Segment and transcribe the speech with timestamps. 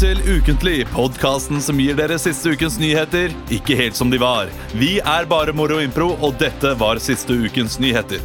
[0.00, 4.48] Til Ukentlig, podkasten som gir dere siste ukens nyheter ikke helt som de var.
[4.72, 8.22] Vi er bare Moro Impro, og dette var siste ukens nyheter.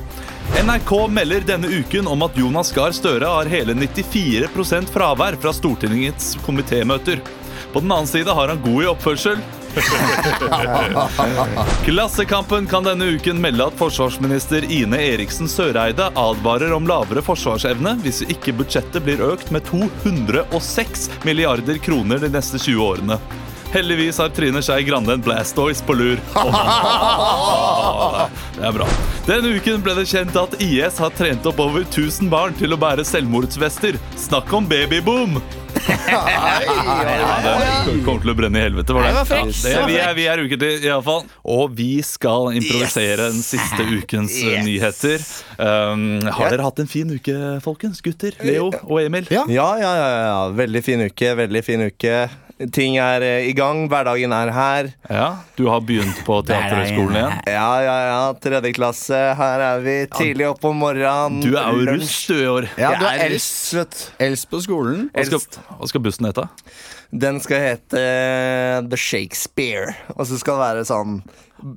[0.63, 6.37] NRK melder denne uken om at Jonas Gahr Støre har hele 94% fravær fra Stortingets
[6.47, 7.19] komitémøter.
[7.73, 9.43] På den annen side har han god i oppførsel.
[11.85, 18.21] Klassekampen kan denne uken melde at forsvarsminister Ine Eriksen Søreide advarer om lavere forsvarsevne hvis
[18.25, 23.19] ikke budsjettet blir økt med 206 milliarder kroner de neste 20 årene.
[23.75, 26.15] Heldigvis har Trine Skei Grande en Blastoise på lur.
[28.55, 28.85] Det er bra.
[29.27, 32.77] Denne uken ble det kjent at IS har trent opp over 1000 barn til å
[32.79, 33.97] bære selvmordsvester.
[34.15, 35.41] Snakk om babyboom!
[37.85, 38.95] Det kommer til å brenne i helvete.
[38.95, 39.11] Var det?
[39.11, 41.27] Ja, det, vi er, vi er ukentlig, iallfall.
[41.43, 44.63] Og vi skal improvisere den siste ukens yes.
[44.63, 45.19] nyheter.
[45.59, 47.99] Um, har dere hatt en fin uke, folkens?
[48.05, 48.39] Gutter?
[48.39, 49.27] Leo og Emil?
[49.35, 49.43] Ja.
[49.51, 50.41] Ja, ja, ja, ja.
[50.63, 51.35] Veldig fin uke.
[51.43, 52.15] Veldig fin uke.
[52.71, 53.81] Ting er eh, i gang.
[53.91, 54.87] Hverdagen er her.
[55.11, 55.25] Ja,
[55.57, 57.33] Du har begynt på Teaterhøgskolen igjen?
[57.51, 58.19] Ja, ja, ja.
[58.39, 59.19] Tredje klasse.
[59.35, 61.41] Her er vi tidlig opp om morgenen.
[61.43, 62.69] Du er jo russ du i år.
[62.79, 65.09] Ja, du er eldst, eldst på skolen.
[65.11, 65.43] Hva skal,
[65.81, 66.47] hva skal bussen hete?
[67.15, 69.95] Den skal hete eh, The Shakespeare.
[70.17, 71.19] Og så skal det være sånn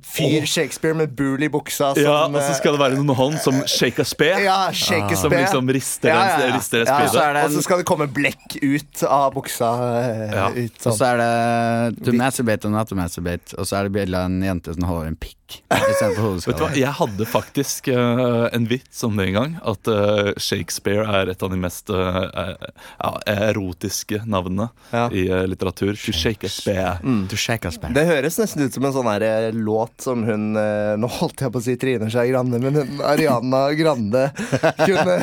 [0.03, 1.93] fyr Shakespeare med bul i buksa.
[1.95, 4.43] Som, Ja, Og så skal det være noen hånd som shake a sped.
[4.43, 6.83] ja, Som liksom rister ja, Ja, spide.
[6.83, 9.71] og er en- Og så skal det komme blekk ut av buksa.
[10.03, 10.49] eh, Ja.
[10.49, 10.97] Ut, Og sånn.
[10.97, 13.55] så er det to masturbate og not to masturbate.
[13.57, 16.75] Og så er det bilde av en jente som holder en pikk Vet du hva.
[16.75, 19.55] Jeg hadde faktisk uh, en vits om det en gang.
[19.65, 22.53] At uh, Shakespeare er et av de mest uh,
[23.01, 25.07] ja, erotiske navnene Ja.
[25.09, 25.93] i eh, litteratur.
[26.05, 26.95] To shake a spare.
[27.29, 27.93] To shake us back.
[27.95, 31.43] Det høres nesten ut som en sånn her, eh, låt som hun eh, Nå holdt
[31.45, 34.25] jeg på å si Trine Skei Grande, men hun, Ariana Grande
[34.87, 35.19] kunne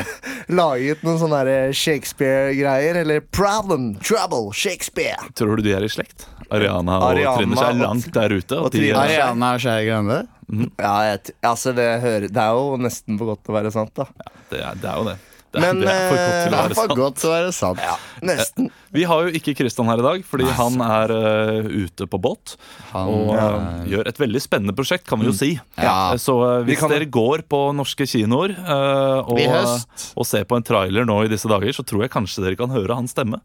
[0.53, 3.03] laget noen sånne eh, Shakespeare-greier.
[3.03, 5.19] Eller Problem, Trouble, Shakespeare.
[5.37, 6.28] Tror du de er i slekt?
[6.55, 8.59] Ariana og Ariana Trine Skei er langt der ute.
[8.61, 10.22] og Og de, er- Ariana Skei Grande.
[10.78, 13.91] Ja, jeg, altså det, hører, det er jo nesten for godt til å være sant,
[13.99, 14.05] da.
[14.53, 15.16] det, er, det er jo det.
[15.55, 16.95] Det Men, det er for godt til å er være sant.
[16.99, 17.81] godt til å være sant.
[18.27, 18.67] Nesten.
[18.97, 22.57] Vi har jo ikke Kristian her i dag, fordi han er uh, ute på båt.
[22.93, 23.47] Han, Og ja.
[23.47, 25.51] eh, gjør et veldig spennende prosjekt, kan vi jo si.
[25.79, 26.12] Ja.
[26.12, 29.87] Eh, Så uh, hvis kan- dere går på norske kinoer eh, og,
[30.17, 32.73] og ser på en trailer nå i disse dager, så tror jeg kanskje dere kan
[32.75, 33.41] høre hans stemme.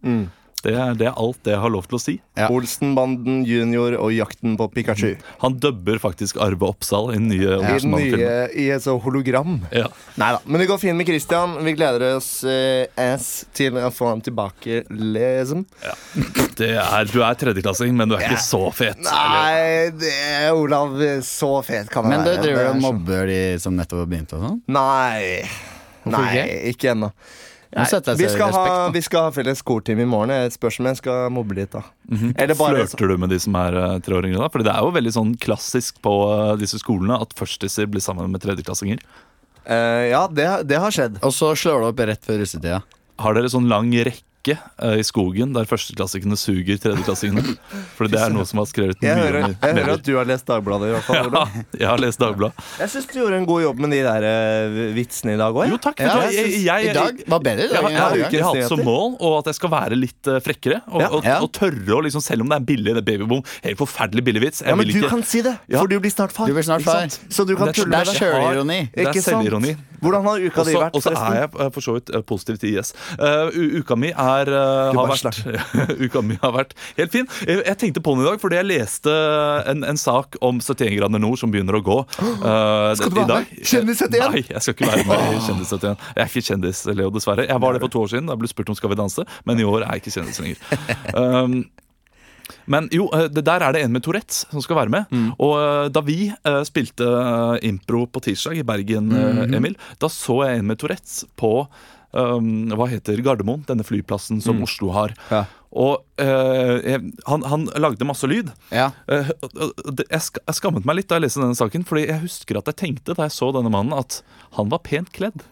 [0.61, 2.15] Det, er, det er alt det jeg har lov til å si.
[2.37, 2.47] Ja.
[2.53, 5.15] Olsenbanden junior og Jakten på Pikachu.
[5.41, 8.53] Han dubber faktisk Arve Oppsal i den nye Olsenmann-filmen.
[8.61, 9.59] i et hologram.
[9.73, 9.89] Ja.
[10.21, 10.41] Nei da.
[10.45, 11.57] Men det går fint med Christian.
[11.65, 15.65] Vi gleder oss eh, ass til å få ham tilbake, liksom.
[16.57, 19.01] Det er, du er tredjeklassing, men du er ikke så fet.
[19.05, 23.41] Nei, det er Olav så fet kan det Men du driver og er mobber de
[23.61, 24.59] som nettopp har begynt og sånn?
[24.71, 25.41] Nei.
[26.03, 27.11] Hvorfor Nei, ikke ennå.
[27.71, 30.33] Sette Vi skal, ha, vi skal ha felles skoltime i morgen.
[30.35, 31.83] Jeg spørs om jeg skal mobbe litt, da.
[32.09, 32.55] Mm -hmm.
[32.59, 34.49] Flørter du med de som er uh, tre da?
[34.49, 38.31] Fordi det er jo veldig sånn klassisk på eh, disse skolene at førstiser blir sammen
[38.31, 38.99] med tredjeklassinger.
[39.69, 41.23] Uh, Ja, det, det har skjedd.
[41.23, 42.81] Og så slår det opp rett før russetida.
[43.19, 47.55] Har dere sånn lang rekke eh, i skogen der førsteklassikene suger tredjeklassingene?
[47.97, 50.25] For det er noe som har skrevet Jeg mye hører, jeg hører at du har
[50.25, 50.89] lest Dagbladet.
[50.89, 51.43] i hvert fall Ja,
[51.77, 52.65] jeg har lest Dagbladet.
[52.79, 55.69] Jeg syns du gjorde en god jobb med de der uh, vitsene i dag òg.
[55.69, 56.01] Jo, takk.
[56.01, 58.55] Ja, jeg jeg, jeg, I dag var bedre i jeg, har- jeg, har- jeg har
[58.61, 60.81] hatt som mål og at jeg skal være litt uh, frekkere.
[60.89, 63.77] Og, og, og tørre å liksom, Selv om det er billig, det er babyboom, helt
[63.81, 64.61] forferdelig billig vits.
[64.65, 66.47] Jeg Ja, men vil du ikke, kan si det, for du blir snart far.
[66.49, 67.15] Du blir snart Ikke far.
[67.29, 68.13] Så du kan tulle med det.
[68.13, 68.79] Det er sjølironi.
[68.93, 69.73] Det er Ikke selvironi.
[70.01, 72.23] Hvordan har uka di så vært, og så er jeg eh, for så vidt eh,
[72.25, 72.93] positiv til IS.
[73.21, 75.41] Uh, uka mi er, uh, har vært
[76.05, 77.27] Uka mi har vært helt fin.
[77.45, 79.13] Jeg, jeg tenkte på den i dag fordi jeg leste
[79.71, 81.99] en, en sak om 71 grader nord som begynner å gå.
[82.21, 83.53] Uh, Skal du være med?
[83.61, 84.25] Kjendis 71?
[84.25, 86.07] Nei, jeg skal ikke være med i Kjendis 71.
[86.15, 87.45] Jeg er ikke kjendis, Leo, dessverre.
[87.49, 88.31] Jeg var det for to år siden.
[88.31, 90.65] Da ble spurt om Skal vi danse, men i år er jeg ikke kjendis lenger.
[91.11, 91.63] Um,
[92.71, 95.15] men jo, eh, der er det en med Tourettes som skal være med.
[95.37, 97.07] Og eh, da vi eh, spilte
[97.67, 101.53] impro på tirsdag i Bergen, eh, Emil, da så jeg en med Tourettes på
[102.11, 105.15] um, hva heter Gardermoen, denne flyplassen som Oslo har.
[105.31, 105.45] Ja.
[105.71, 106.97] Og uh,
[107.31, 108.49] han, han lagde masse lyd.
[108.75, 108.89] Ja.
[109.07, 112.79] Sk jeg skammet meg litt da jeg leste denne saken, Fordi jeg husker at jeg
[112.81, 114.19] tenkte da jeg så denne mannen, at
[114.57, 115.45] han var pent kledd.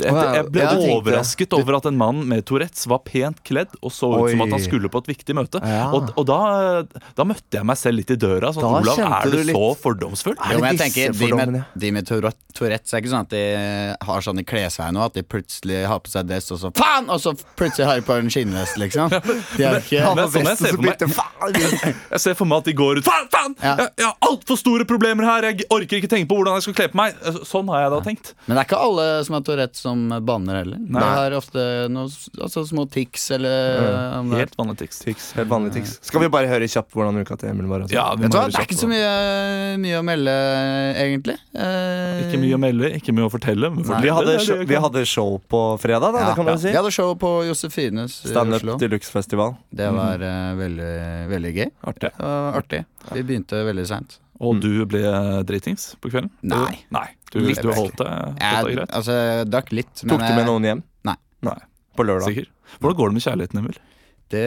[0.00, 4.08] Jeg, ble Ja, overrasket over at en mann med Tourettes var pent kledd og så
[4.14, 5.60] ut som at han skulle på et viktig møte.
[5.60, 5.90] Ja.
[5.92, 6.38] Og, og da,
[7.18, 8.54] da møtte jeg meg selv litt i døra.
[8.56, 10.38] Sånn, Da Olav, er du litt- så fordomsfull?
[10.38, 13.42] Jo, men jeg tenker De med, de med Tourettes er ikke sånn at de
[14.08, 17.10] har sånn i klesveien nå, at de plutselig har på seg dress, og så faen!
[17.12, 19.12] Og så plutselig har de på en skinnvest, liksom.
[19.12, 21.00] De har ikke men sånn jeg ser for meg-
[22.12, 23.28] Jeg ser for meg at de går ut Faen!
[23.32, 23.54] faen!
[23.60, 23.76] Ja.
[23.82, 25.50] Jeg, jeg har altfor store problemer her!
[25.52, 27.22] Jeg orker ikke tenke på hvordan jeg skal kle på meg!
[27.48, 28.32] Sånn har jeg da tenkt.
[28.46, 30.78] Men det er ikke alle som har Tourettes som banner heller.
[30.82, 31.02] Nei.
[31.02, 34.32] Det er ofte noen s- altså, små tics eller mm.
[34.38, 35.00] Helt vanlig tics.
[35.02, 35.96] Tics, helt vanlige tics.
[36.06, 37.84] Skal vi bare høre kjapt hvordan uka til Emil var?
[37.84, 37.96] altså?
[37.96, 39.12] Ja, vi må høre det er ikke så mye,
[39.82, 40.36] mye å melde,
[41.02, 41.36] egentlig.
[41.52, 43.72] Eh, Ikke mye å melde, ikke mye å fortelle.
[43.76, 44.00] Nei.
[44.06, 46.62] Vi hadde, show, vi hadde show på fredag, da, ja, det kan man ja.
[46.64, 46.70] si.
[46.70, 48.34] Vi hadde show på Josefines i Oslo.
[48.36, 49.56] Standup deluxe-festival.
[49.70, 50.60] Det var mm.
[50.62, 50.92] veldig,
[51.32, 51.70] veldig gøy.
[51.92, 52.12] Artig.
[52.22, 52.84] Artig.
[53.12, 54.18] Vi begynte veldig seint.
[54.42, 55.02] Og du ble
[55.46, 56.32] dritings på kvelden?
[56.42, 56.82] Nei.
[56.94, 57.08] Nei.
[57.32, 57.62] Du, Litt.
[57.64, 58.90] du holdt deg, Jeg greit?
[58.92, 59.14] altså,
[59.48, 59.92] drakk litt.
[60.04, 60.82] Tok du med noen hjem?
[61.08, 61.14] Nei.
[61.48, 61.56] Nei.
[61.96, 62.28] På lørdag.
[62.28, 62.50] Sikker?
[62.80, 63.78] Hvordan går det med kjærligheten, Emil?
[64.32, 64.42] Det,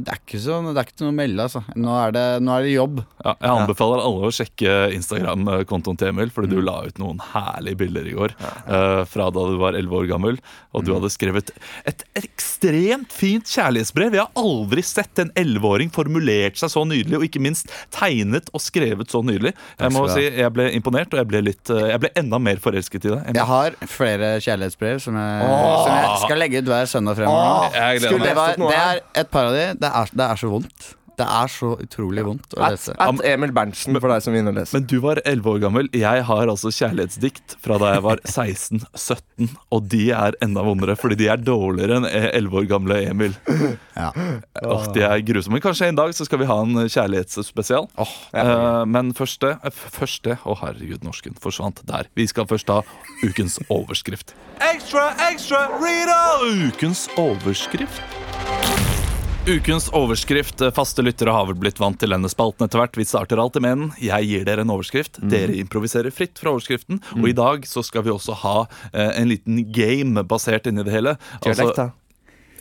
[0.00, 1.60] det, er ikke så, det er ikke noe å melde, altså.
[1.76, 3.00] Nå er det, nå er det jobb.
[3.20, 7.80] Ja, jeg anbefaler alle å sjekke Instagram-kontoen til Emil, fordi du la ut noen herlige
[7.82, 10.38] bilder i går eh, fra da du var 11 år gammel.
[10.72, 11.52] Og du hadde skrevet
[11.88, 14.16] et ekstremt fint kjærlighetsbrev.
[14.16, 18.64] Jeg har aldri sett en 11-åring formulert seg så nydelig, og ikke minst tegnet og
[18.64, 19.52] skrevet så nydelig.
[19.82, 22.62] Jeg må si jeg ble imponert, og jeg ble, litt, eh, jeg ble enda mer
[22.64, 23.28] forelsket i deg.
[23.36, 27.68] Jeg har flere kjærlighetsbrev som jeg, som jeg skal legge ut hver søndag fremover.
[27.68, 28.77] Åh, Jeg gleder meg.
[28.78, 29.66] Er et par av de.
[29.80, 30.92] Det er, det er så vondt.
[31.18, 32.94] Det er så utrolig vondt å lese.
[32.94, 34.76] at Emil Berntsen, for deg som vinner inn lese.
[34.76, 35.88] Men du var 11 år gammel.
[35.96, 39.48] Jeg har altså kjærlighetsdikt fra da jeg var 16-17.
[39.74, 43.34] Og de er enda vondere, fordi de er dårligere enn 11 år gamle Emil.
[43.98, 44.12] Ja.
[44.62, 45.58] Åh, de er grusomme.
[45.64, 47.88] Kanskje en dag så skal vi ha en kjærlighetsspesial.
[47.98, 52.06] Eh, men første Første Å, herregud, norsken forsvant der.
[52.18, 52.80] Vi skal først ha
[53.24, 54.36] ukens overskrift.
[54.62, 56.20] Ekstra, ekstra, Rita!
[56.68, 58.87] Ukens overskrift.
[59.48, 60.60] Ukens overskrift.
[60.76, 62.98] Faste lyttere har vel blitt vant til denne spalten etter hvert.
[63.00, 63.86] Vi starter alltid med den.
[64.04, 65.16] Jeg gir dere en overskrift.
[65.24, 67.00] Dere improviserer fritt fra overskriften.
[67.16, 68.58] Og i dag så skal vi også ha
[68.92, 71.16] eh, en liten game basert inni det hele.
[71.46, 71.88] Dialekt, da.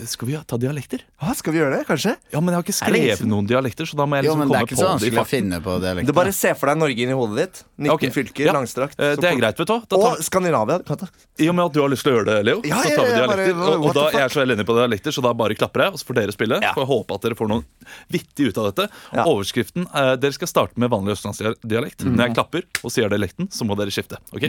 [0.05, 1.01] Skal vi ta dialekter?
[1.19, 2.11] Ah, skal vi gjøre det, kanskje?
[2.31, 4.51] Ja, men jeg har ikke skrevet noen dialekter, så da må jeg liksom Jo, men
[4.51, 6.13] det er ikke på så det i å finne på Du dialekter.
[6.13, 7.63] bare ser for deg Norge inn i hodet ditt.
[7.77, 8.53] 19 Ok, fylker, ja.
[8.53, 8.99] langstrakt.
[8.99, 9.79] Eh, Så Det er greit, vet du hva.
[9.87, 10.77] Da tar, Og Skandinavia.
[10.85, 11.09] kan ta-
[11.39, 12.95] I og med at du har lyst til å gjøre det, Leo, Ja, så ja,
[12.95, 13.73] tar vi ja, bare- dialekter.
[13.73, 14.13] Og, what og da the fuck?
[14.13, 16.31] jeg er så elendig på dialekter, så da bare klapper jeg, og så får dere
[16.37, 16.61] spille.
[16.61, 16.73] Ja.
[16.73, 17.63] Får jeg håpe at dere får noe
[18.11, 18.89] vittig ut av dette.
[19.13, 19.23] Ja.
[19.25, 22.05] Overskriften eh, Dere skal starte med vanlig østlandsdialekt.
[22.05, 22.15] Mm.
[22.15, 24.17] Når jeg klapper og sier dialekten, så må dere skifte.
[24.33, 24.43] ok?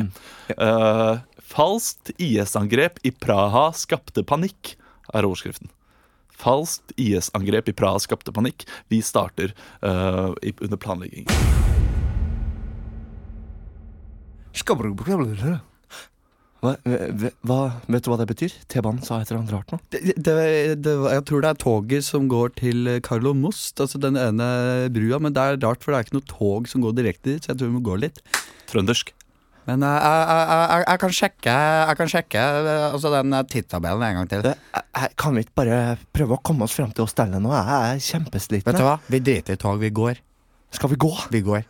[0.59, 1.19] Eh,
[1.49, 4.75] falskt IS-angrep i Praha skapte panikk,
[5.15, 5.71] er overskriften.
[6.39, 8.67] Falskt IS-angrep i Praha skapte panikk.
[8.93, 11.27] Vi starter uh, i, under planlegging.
[16.59, 18.55] Hva, hva, hva, vet du hva det betyr?
[18.71, 19.79] T-banen sa et eller annet rart nå.
[19.95, 20.35] Det, det,
[20.83, 24.49] det, jeg tror det er toget som går til Carlo Most, altså den ene
[24.95, 25.21] brua.
[25.23, 27.53] Men det er rart, for det er ikke noe tog som går direkte dit, så
[27.53, 28.19] jeg tror vi må gå litt.
[28.71, 29.15] Trøndersk.
[29.69, 34.05] Men jeg, jeg, jeg, jeg, kan sjekke, jeg kan sjekke eh, altså den eh, tidtabellen
[34.06, 34.44] en gang til.
[34.47, 35.81] Det, jeg, kan vi ikke bare
[36.17, 37.53] prøve å komme oss frem til hostellet nå?
[37.53, 38.65] Jeg er kjempesliten.
[38.70, 38.94] Vet du hva?
[39.12, 40.23] Vi driter i tog, vi går.
[40.73, 41.11] Skal vi gå?
[41.35, 41.67] Vi går.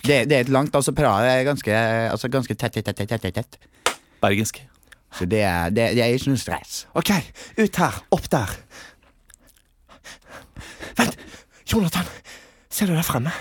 [0.00, 1.76] Det, det er et langt, altså Praha er ganske,
[2.14, 3.92] altså ganske tett, tett, tett, tett, tett.
[4.22, 4.62] Bergensk.
[5.12, 6.86] Så det er, det, det er ikke noe stress.
[6.96, 7.12] Ok,
[7.58, 8.00] ut her.
[8.16, 8.54] Opp der.
[10.96, 11.20] Vent!
[11.68, 12.08] Jonathan,
[12.72, 13.34] ser du der fremme?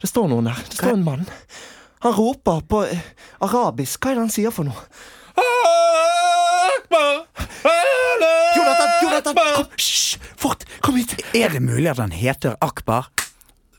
[0.00, 0.64] Det står noen der.
[0.70, 1.28] Det står en mann.
[2.02, 3.02] Han roper på eh,
[3.46, 4.00] arabisk.
[4.02, 4.86] Hva er det han sier for noe?
[8.56, 8.88] Jonathan!
[9.02, 9.34] Jonathan!
[9.56, 10.18] Kom, Hysj!
[10.40, 10.64] Fort!
[10.84, 11.14] Kom hit!
[11.36, 13.08] Er det mulig at han heter Akbar?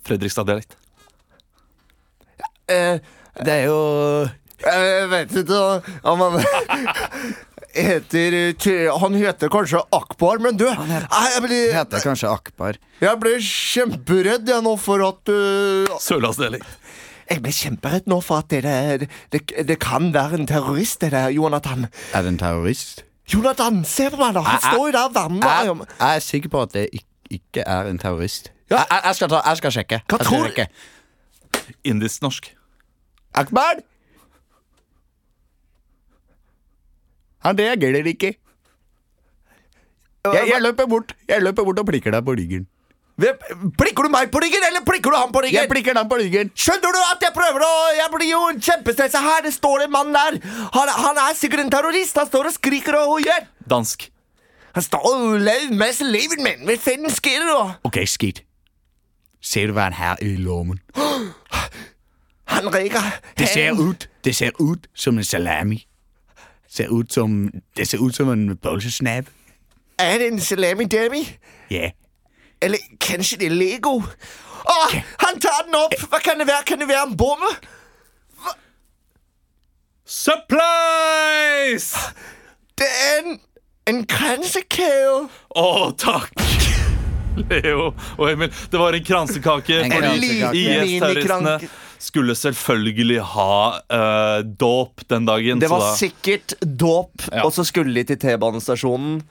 [0.08, 0.78] Fredrikstad-dialekt.
[2.72, 3.00] Eh,
[3.44, 3.80] Det er jo
[4.64, 5.58] jeg vet ikke
[6.08, 6.36] om han
[7.76, 8.36] heter
[9.02, 12.78] Han heter kanskje Akbar, men du heter- jeg, blir, Heter kanskje Akbar.
[13.02, 16.70] jeg blir kjemperedd jeg nå for at uh, Sørlandsdialekt.
[17.34, 18.62] Jeg ble kjemperedd nå for at det,
[19.02, 21.88] det, det, det kan være en terrorist, det der, Jonathan.
[22.14, 23.02] Er det en terrorist?
[23.34, 24.44] Jonathan, se på meg, da!
[24.46, 27.08] Han Jeg- står jo der og varmer Jeg, jeg er sikker på at det ikke,
[27.40, 28.52] ikke er en terrorist.
[28.70, 28.84] Ja.
[28.84, 30.02] Jeg, jeg, skal ta, jeg skal sjekke.
[30.12, 31.72] Hva jeg tror- du?
[31.90, 32.52] Indisk-norsk.
[33.34, 33.82] Akbar!
[37.44, 38.34] Han reagerer ikke.
[40.24, 42.68] Jeg, jeg løper bort Jeg løper bort og plikker deg på ryggen.
[43.14, 45.60] Plikker du meg på ryggen, eller plikker du han på ryggen?
[45.62, 46.50] Jeg plikker deg på ryggen.
[46.58, 49.44] Skjønner du at jeg prøver å Jeg blir jo kjempestressa her.
[49.46, 50.40] Det står en mann der.
[50.74, 52.18] Han, han er sikkert en terrorist.
[52.18, 53.46] Han står og skriker og hoier.
[53.70, 54.10] Dansk.
[54.74, 56.66] Han står og laver en masse livet, mitt.
[56.66, 57.58] hva faen sker det?
[57.86, 58.42] Ok, skit.
[59.44, 60.82] Ser du hva han har i lommen?
[62.54, 63.02] Han reker
[63.38, 65.88] Det ser ut Det ser ut som en salami.
[66.70, 69.26] Ser ut som, det ser ut som en bolsjesnab.
[70.00, 71.24] Er det en salami demi?
[71.72, 71.90] Ja.
[72.64, 73.98] Eller kanskje det er Lego?
[74.64, 74.76] Å,
[75.26, 75.96] han tar den opp!
[76.10, 76.64] Hva kan det være?
[76.70, 77.50] Kan det være en bombe?
[80.06, 81.94] Supplies!
[82.78, 83.36] Det er en,
[83.92, 84.88] en kransekake.
[85.60, 85.66] Å,
[86.00, 86.32] takk!
[87.50, 87.88] Leo
[88.22, 88.52] og Emil.
[88.70, 90.60] Det var en kransekake En kransekake.
[90.60, 91.56] IS-terroristene
[92.04, 95.62] skulle selvfølgelig ha uh, dåp den dagen.
[95.64, 97.46] Det så var da- sikkert dåp, Ja.
[97.48, 99.22] og så skulle de til T-banestasjonen.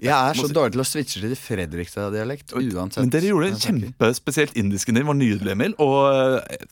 [0.00, 3.02] Jeg er så dårlig til å switche til Fredrikstad-dialekt uansett.
[3.02, 5.74] Men dere gjorde det kjempespesielt indisken din var nydelig, Emil.
[5.82, 6.64] Og eh,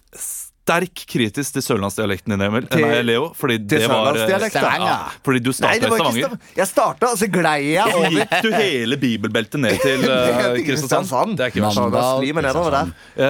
[0.68, 2.66] sterk kritisk til sørlandsdialekten din, Emil.
[2.68, 3.30] Til- Nei, Leo.
[3.36, 6.34] Fordi det var eh, ja, Fordi du starta det i Stavanger.
[6.58, 11.36] Jeg starta, og så glei jeg over gikk du hele bibelbeltet ned til uh, Kristiansand.
[11.38, 11.80] Det er ikke verst.
[13.16, 13.24] Eh,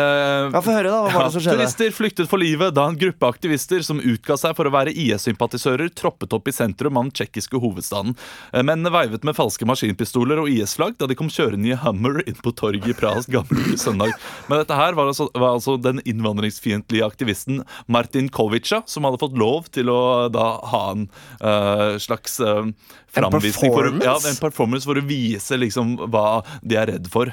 [0.48, 0.98] Ja, Få høre, da.
[1.06, 1.58] Hva var det som skjedde?
[1.62, 5.90] Turister flyktet for livet da en gruppe aktivister som utga seg for å være IS-sympatisører,
[5.96, 8.16] troppet opp i sentrum av den tsjekkiske hovedstaden.
[8.54, 12.52] Mennene veivet med falske maskinpistoler og IS-flagg da de kom kjørende i Hummer inn på
[12.58, 14.14] torget i Pragas gamle søndag.
[14.48, 19.36] Men dette her var altså, var altså den innvandringsfiendtlige aktivisten Martin Kovica, som hadde fått
[19.38, 21.06] lov til å da ha en
[21.42, 22.64] uh, slags uh,
[23.12, 27.32] framvisning for, å- ja, en performance for å vise liksom hva de er redd for.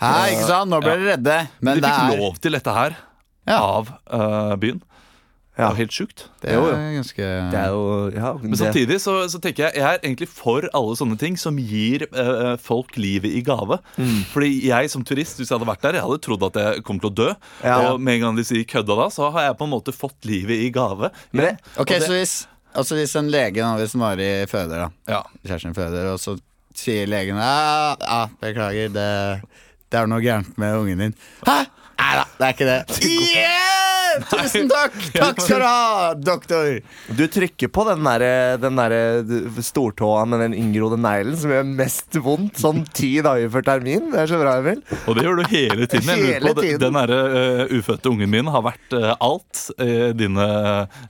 [0.00, 0.70] Hæ, ikke sant?
[0.72, 1.38] Nå ble de redde.
[1.60, 2.96] Men de det fikk er, lov til dette her
[3.50, 3.58] Ja.
[3.60, 4.80] av uh, byen.
[5.56, 5.74] Det Ja.
[5.74, 6.22] helt sjukt.
[6.40, 6.66] det er jo.
[6.70, 7.16] er ganske
[7.50, 10.62] Det er jo ja, Men det- samtidig så, så tenker jeg jeg er egentlig for
[10.72, 13.78] alle sånne ting som gir eh, folk livet i gave.
[13.98, 14.24] Mm.
[14.32, 17.00] Fordi jeg som turist, hvis jeg hadde vært der, jeg hadde trodd at jeg kom
[17.00, 17.34] til å dø.
[17.64, 17.92] Ja.
[17.92, 20.24] Og med en gang de sier kødda da, så har jeg på en måte fått
[20.24, 21.10] livet i gave.
[21.32, 24.90] Men det- Ok, det- så hvis, altså hvis en lege nå, hvis Mari føder, da
[25.12, 25.22] Ja.
[25.44, 26.38] kjæresten føder, og så
[26.74, 29.42] sier legen ja, ja, beklager, det,
[29.90, 31.14] det er noe gærent med ungen din.
[31.44, 31.66] Hæ?
[32.00, 33.04] Nei da, det er ikke det.
[33.04, 33.59] Yeah!
[34.30, 34.96] Tusen takk!
[35.14, 36.80] Takk skal du ha, doktor!
[37.16, 38.24] Du trykker på den der,
[38.60, 38.94] der
[39.64, 44.10] stortåa med den inngrodde neglen som gjør mest vondt sånn ti dager før termin.
[44.12, 44.82] Det er så bra, Emil.
[45.06, 46.10] Og det gjør du hele tiden.
[46.10, 46.82] Hele på, tiden.
[46.82, 50.48] Den derre uh, ufødte ungen min har vært uh, alt uh, dine,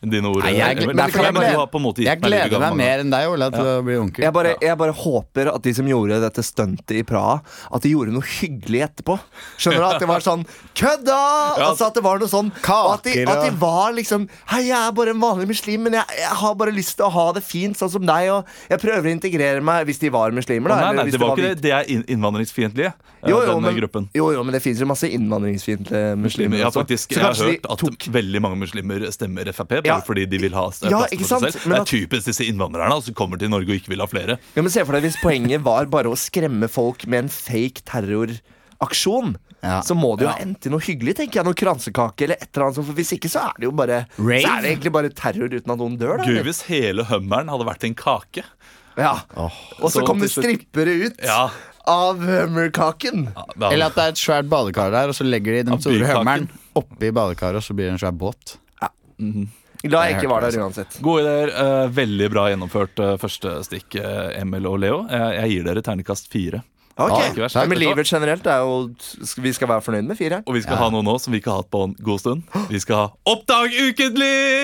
[0.04, 0.44] dine ord.
[0.46, 3.76] Nei, jeg, men Derfor jeg, gleder, jeg gleder meg mer enn deg, Ola, til å
[3.86, 4.26] bli onkel.
[4.26, 7.40] Jeg bare, jeg bare håper at de som gjorde dette stuntet i Praha,
[7.70, 9.18] at de gjorde noe hyggelig etterpå.
[9.56, 9.88] Skjønner du?
[9.90, 11.20] At det var sånn Kødda!
[11.66, 14.76] Altså at det var noe sånn og at, de, at de var liksom Hei, jeg
[14.78, 17.42] er bare en vanlig muslim, men jeg, jeg har bare lyst til å ha det
[17.46, 20.74] fint, sånn som deg, og jeg prøver å integrere meg Hvis de var muslimer, Å,
[20.74, 20.80] da.
[20.80, 21.62] Nei, eller nei, hvis det var ikke det.
[21.64, 24.08] Det er inn- innvandringsfiendtlige, eh, Jo, jo, den men, gruppen.
[24.16, 26.58] jo, jo, men det fins jo masse innvandringsfiendtlige muslimer.
[26.62, 30.00] Ja, faktisk, jeg har hørt at tok- veldig mange muslimer stemmer Frp bare Ja.
[30.04, 31.66] fordi de vil ha Ja, plass ikke for seg selv.
[31.66, 34.38] Men Det er typisk disse innvandrerne som kommer til Norge og ikke vil ha flere.
[34.56, 37.82] Ja, men Se for deg hvis poenget var bare å skremme folk med en fake
[38.80, 39.36] terroraksjon.
[39.62, 39.80] Ja.
[39.82, 40.32] Så må det jo Ja.
[40.32, 41.44] ha endt i noe hyggelig, tenker jeg.
[41.44, 42.84] Noe kransekake eller et eller annet.
[42.86, 44.40] For hvis ikke, så er det jo bare Rave?
[44.40, 46.24] Så er det egentlig bare terror uten at noen dør, da.
[46.24, 48.42] Gøy hvis hele hummeren hadde vært en kake.
[48.96, 49.20] Ja.
[49.36, 51.50] Og så Så kom det strippere ut Ja,
[51.86, 53.32] av hummerkaken.
[53.34, 55.80] ja, Eller at det er et svært badekar der, og så legger de den Av
[55.80, 58.56] store hummeren oppi badekaret, og så blir det en svær båt.
[58.82, 58.88] Ja,
[59.82, 61.00] Glad jeg Jeg ikke var der uansett.
[61.00, 61.48] Gode ideer.
[61.56, 65.06] Uh, veldig bra gjennomført uh, første stikk, uh, Emil og Leo.
[65.08, 66.62] Jeg, jeg gir dere ternekast fire.
[67.00, 67.48] Ok, Ja.
[67.54, 68.90] Nei, Men livet generelt er jo
[69.42, 70.42] Vi skal være fornøyd med fire.
[70.46, 72.42] Og vi skal ha noe nå som vi ikke har hatt på en god stund.
[72.68, 74.60] Vi skal ha Oppdag ukentlig!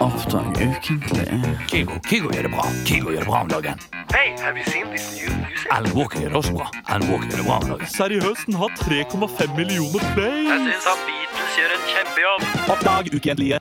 [0.00, 1.26] Oppdag ukentlig.
[1.70, 2.64] Kigo, Kigo gjør det bra.
[2.86, 3.80] Kigo gjør det bra om dagen.
[4.12, 5.66] Hey, have you seen this new music?
[5.72, 6.68] Alan Walker gjør det også bra.
[6.88, 7.86] Alan Walker gjør det bra om dagen.
[7.96, 10.44] Seriøst, den har 3,5 millioner play.
[10.52, 12.42] syns han Beatles gjør en kjempejobb.
[12.76, 13.58] Oppdag ukentlige.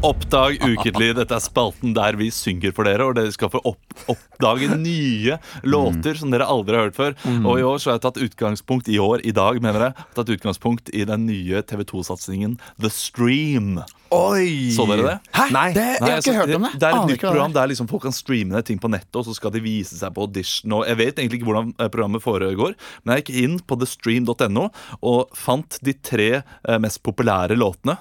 [0.00, 1.10] Oppdag ukentlig.
[1.12, 5.36] Dette er spalten der vi synger for dere, og dere skal få opp, oppdage nye
[5.60, 7.16] låter som dere aldri har hørt før.
[7.42, 10.32] Og i år så har jeg tatt utgangspunkt i år, i dag, mener jeg, tatt
[10.32, 13.74] utgangspunkt i den nye TV 2-satsingen The Stream.
[14.16, 14.70] Oi!
[14.72, 15.18] Så dere det?
[15.36, 15.44] Hæ?
[15.52, 15.66] Nei.
[15.76, 16.72] Det, jeg har altså, ikke hørt om det.
[16.72, 19.20] Det er et Aner nytt program der liksom folk kan streame ned ting på nettet,
[19.20, 20.78] og så skal de vise seg på audition.
[20.80, 22.72] Og jeg vet egentlig ikke hvordan eh, programmet foregår,
[23.04, 24.66] men jeg gikk inn på thestream.no
[25.12, 28.00] og fant de tre eh, mest populære låtene.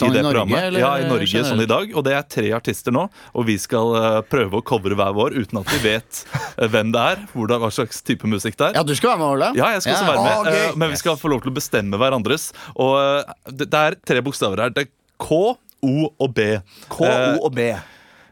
[0.00, 0.64] Sånn i det Norge, programmet.
[0.68, 1.50] eller Ja, i Norge generelt?
[1.52, 1.92] sånn i dag.
[1.96, 3.04] Og det er tre artister nå.
[3.34, 6.22] Og vi skal eh, prøve å covre hver vår uten at vi vet
[6.56, 7.26] eh, hvem det er.
[7.34, 8.78] Hvordan, hva slags type musikk det er.
[8.80, 9.52] Ja, du skal være med, Ole.
[9.58, 11.56] Ja, jeg skal også være med, Ah, eh, men vi skal få lov til å
[11.58, 12.50] bestemme hverandres.
[12.76, 12.96] Og
[13.50, 14.74] det, er tre bokstaver her.
[14.74, 15.34] Det er K,
[15.82, 16.50] O og B.
[16.90, 17.72] K, O og B.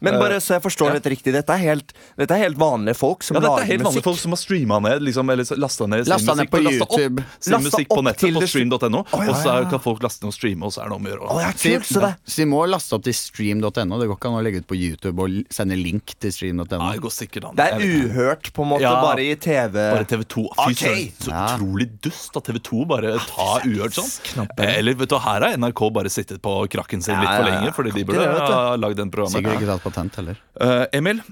[0.01, 0.99] Men bare så jeg forstår ja.
[0.99, 3.87] dette riktig, dette er helt, dette er helt vanlige folk som Ja, dette er helt
[3.87, 6.97] vanlige folk som har streama ned liksom, Eller lasta ned sin Lastet musikk på lastet
[6.97, 9.03] opp Sin musikk på nettet til på stream.no.
[9.05, 11.07] oh, ja, Og så kan folk laste ned og streame, og så er det om
[11.07, 11.31] å gjøre.
[11.33, 12.13] Oh, kult, så det.
[12.27, 14.01] så de må laste opp til stream.no.
[14.01, 16.67] Det går ikke an å legge ut på YouTube og sende link til stream.no.
[16.67, 17.57] Det går sikkert an.
[17.59, 18.95] Det er uhørt, på en måte, Ja.
[19.03, 19.77] bare i TV.
[19.79, 20.47] Bare TV2.
[20.57, 20.77] Fy okay.
[20.77, 21.45] søren, så Ja.
[21.57, 24.49] utrolig dust at TV2 bare tar uhørt sånn.
[24.59, 27.75] Eller vet du, her har NRK bare sittet på krakken sin litt Ja, for lenge,
[27.77, 29.86] fordi de burde ha lagd den programmet.
[29.87, 30.41] Patent heller.
[30.61, 31.23] Uh, Emil,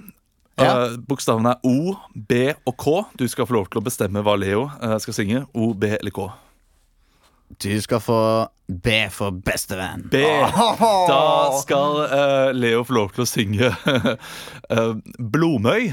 [0.54, 0.70] Ja.
[0.87, 2.92] Uh, bokstavene er O, B og K.
[3.18, 5.44] Du skal få lov til å bestemme hva Leo uh, skal synge.
[5.50, 6.28] O, B eller K.
[7.61, 8.18] Du skal få
[8.70, 10.06] B for bestevenn.
[10.11, 10.23] B.
[11.11, 11.25] Da
[11.61, 13.73] skal uh, Leo få lov til å synge
[15.34, 15.90] Blomøy.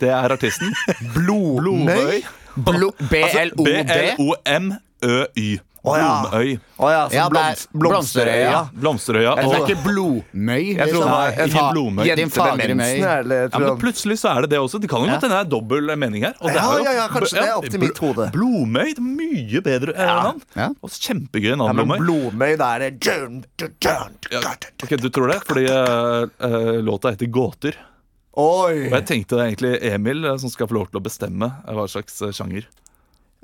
[0.00, 0.76] Det er artisten.
[1.16, 2.20] Blomøy
[2.56, 3.84] Blo B-L-O-D.
[3.84, 5.58] B-L-O-M-Ø-Y.
[5.86, 6.56] Blomøy.
[6.82, 8.62] Oh, ja, Ja, blomst, blomsterøya.
[8.74, 8.80] Blomsterøya.
[8.82, 9.34] Blomsterøya.
[9.38, 10.64] Det er ikke blomøy.
[10.76, 12.04] Jeg tror det var Nei, ikke blomøy.
[12.08, 13.04] Jente med mensen,
[13.52, 14.80] ja, men plutselig så er det det også.
[14.82, 15.12] Det kan jo Ja.
[15.14, 16.34] godt hende det er dobbel mening her.
[16.40, 18.30] Og det Ja, er jo- ja, ja, kanskje det er opp til mitt hode.
[18.34, 20.42] Blomøy, det er mye bedre eh, navn.
[20.56, 20.68] Ja.
[20.82, 21.98] Og kjempegøy Ja, navn, Blomøy.
[22.02, 22.56] Blomøy.
[22.58, 24.72] da er det dun, dun, dun, Ja, dun.
[24.82, 25.40] ok, Du tror det?
[25.46, 27.74] Fordi eh, eh, låta heter Gåter.
[28.36, 28.90] Oi!
[28.90, 31.86] Og jeg tenkte det er egentlig Emil som skal få lov til å bestemme hva
[31.88, 32.66] slags sjanger.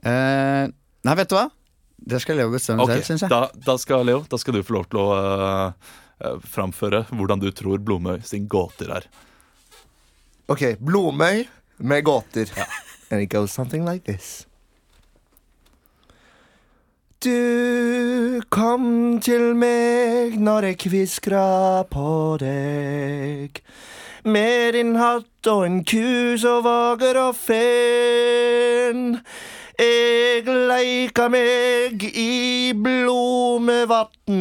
[0.05, 0.67] Eh,
[1.05, 1.49] nei, vet du hva?
[2.05, 3.31] Det skal Leo bestemme okay, selv, syns jeg.
[3.31, 7.51] da, da skal Leo, da skal du få lov til å eh, framføre hvordan du
[7.55, 9.11] tror Blomøy sin gåter er.
[10.51, 11.45] Ok, Blomøy
[11.83, 12.51] med gåter.
[12.57, 12.67] Ja.
[13.11, 14.47] And it goes something like this.
[17.23, 22.09] Du kom til meg når jeg kviskra på
[22.43, 23.61] deg.
[24.27, 29.21] Med din hatt og en ku så vager og fen.
[29.81, 34.37] Jeg leika meg i blomevatn.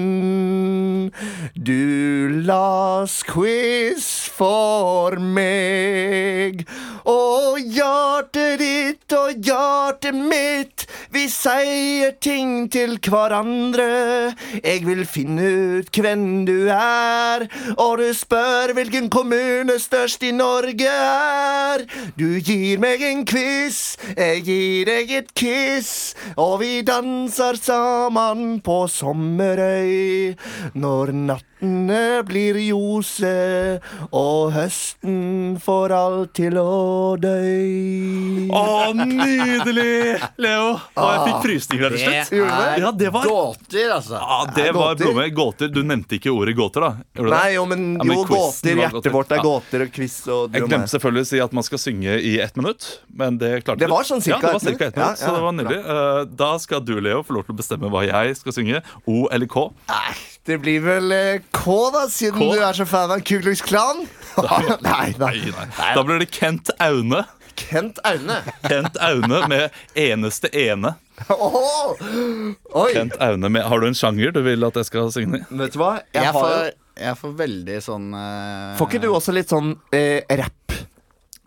[1.56, 6.66] Du las quiz for meg.
[7.08, 14.36] Og hjertet ditt og hjertet mitt, vi sier ting til hverandre.
[14.62, 15.48] Jeg vil finne
[15.80, 17.48] ut hvem du er,
[17.78, 21.88] og du spør hvilken kommune størst i Norge er.
[22.20, 28.84] Du gir meg en quiz, jeg gir deg et kiss, og vi danser sammen på
[28.90, 30.34] Sommerøy.
[30.74, 31.14] Når
[31.62, 33.80] nattene blir ljose,
[34.12, 38.50] og høsten får alt til å dø.
[38.52, 40.20] Å, nydelig!
[40.42, 40.74] Leo.
[40.96, 42.32] Å, jeg fikk frysninger der til slutt.
[42.32, 44.18] Det er Ja, det var gåter, altså.
[44.18, 45.30] ja, det Er var gåter?
[45.42, 45.72] Gåter.
[45.72, 46.92] Du nevnte ikke ordet gåter, da?
[47.18, 47.32] Gjorde?
[47.36, 48.82] Nei, jo, men, Ja, men gåter.
[48.82, 51.82] Hjertet vårt er gåter og quiz og Jeg glemte selvfølgelig å si at man skal
[51.82, 52.88] synge i ett minutt.
[53.14, 55.22] Men det klarte Det var sånn cirka ja, det var ett cirka ett minutt.
[55.22, 55.80] Så det var nydelig.
[55.82, 58.82] Eh, Da skal du, Leo, få lov til å bestemme hva jeg skal synge.
[59.06, 59.68] O eller K.
[59.92, 60.14] Nei,
[60.50, 62.48] det blir vel eh, K, da, siden K?
[62.56, 64.06] du er så fan av Ku Klux Klan.
[64.88, 65.36] nei, nei.
[65.52, 65.92] Nei.
[65.94, 67.24] Da blir det Kent Aune.
[67.60, 68.40] Kent Aune.
[68.70, 70.96] Kent Aune med Eneste ene.
[71.30, 72.94] Oi!
[72.96, 75.44] Kent Aune med Har du en sjanger du vil at jeg skal synge i?
[75.60, 75.92] Vet du hva?
[76.10, 76.72] Jeg Jeg har, får,
[77.04, 78.72] jeg får veldig sånn uh...
[78.80, 80.74] får ikke du også litt sånn uh, rapp?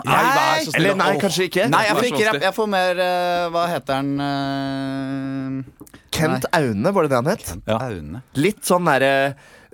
[0.04, 0.84] Nei, vær så snill.
[0.84, 1.66] Eller nei, kanskje ikke.
[1.72, 2.42] Nei, jeg får ikke rapp.
[2.44, 7.52] Jeg får mer eh, Hva heter den eh, Kent Aune, var det det han het?
[7.66, 7.78] Ja.
[7.88, 8.20] Aune.
[8.38, 9.12] Litt sånn derre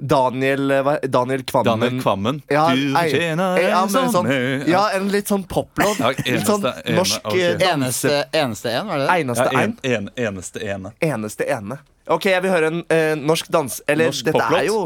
[0.00, 1.68] Daniel eh, hva, Daniel Kvammen.
[1.82, 2.38] Daniel Kvammen.
[2.48, 4.30] Ja, du ei- tjener ja, en men sånn,
[4.70, 5.98] ja, en litt sånn poplåt.
[6.00, 7.36] Ja, litt sånn eneste ene, norsk ok.
[7.36, 7.66] eh.
[7.68, 9.18] Eneste, eneste en, var det det?
[9.26, 9.74] Eneste Ja, en.
[9.82, 10.94] en, en, eneste ene.
[11.04, 11.80] Eneste ene.
[12.10, 13.76] Ok, jeg vil høre en eh, norsk dans...
[13.86, 14.62] Eller Norsk dette poplåt?
[14.62, 14.80] er jo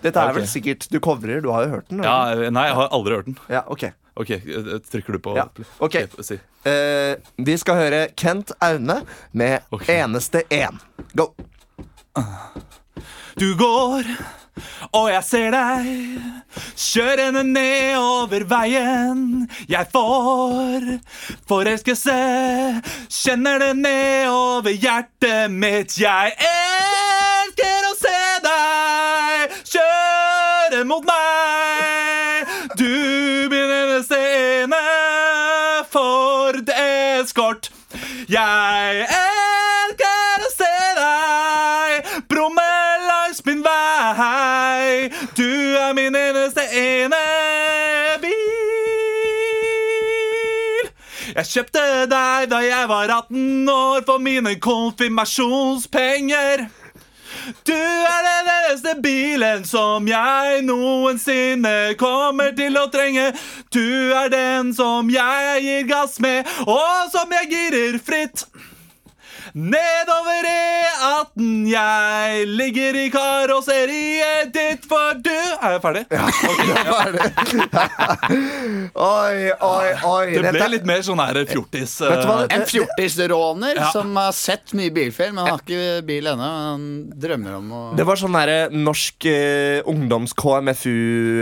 [0.00, 0.36] Dette er Ja, ok.
[0.38, 1.98] vel sikkert Du covrer, du har jo hørt den?
[2.06, 2.14] Ja.
[2.54, 3.34] Nei, jeg har aldri hørt den.
[3.52, 3.88] ja ok.
[4.20, 5.46] Ok, eh, Trykker du på Ja,
[5.78, 5.96] ok.
[6.20, 6.36] Si.
[6.68, 9.00] Eh, vi skal høre Kent Aune
[9.32, 10.02] med okay.
[10.02, 10.76] Eneste én.
[11.16, 11.32] Go!
[13.40, 14.04] Du går,
[14.92, 15.86] og jeg ser deg
[16.76, 19.22] kjørende nedover veien.
[19.70, 20.88] Jeg får
[21.48, 22.18] forelskelse,
[23.08, 25.96] kjenner det nedover hjertet mitt.
[26.02, 28.18] Jeg elsker å se
[28.50, 31.39] deg kjøre mot meg.
[38.30, 42.62] Jeg elsker å se deg brumme
[43.02, 45.10] langs min vei.
[45.34, 47.18] Du er min eneste ene
[48.22, 48.38] bil.
[51.34, 56.68] Jeg kjøpte deg da jeg var 18 år for mine konfirmasjonspenger.
[57.66, 63.30] Du er den eneste bilen som jeg noensinne kommer til å trenge.
[63.74, 68.46] Du er den som jeg gir gass med, og som jeg girer fritt.
[69.54, 76.02] Nedover E18 jeg ligger i karosseriet ditt, for du Er jeg ferdig?
[76.14, 77.24] Ja, jeg er ferdig
[79.00, 80.24] Oi, oi, oi.
[80.38, 81.96] Det ble litt mer sånn her fjortis.
[82.04, 83.90] Vet du hva, eh, En fjortisråner Ja.
[83.94, 86.48] som har sett mye bilfilm, men han har ikke bil ennå.
[86.70, 86.84] Han
[87.20, 90.94] drømmer om å Det var sånn derre norsk uh, ungdoms-KMFU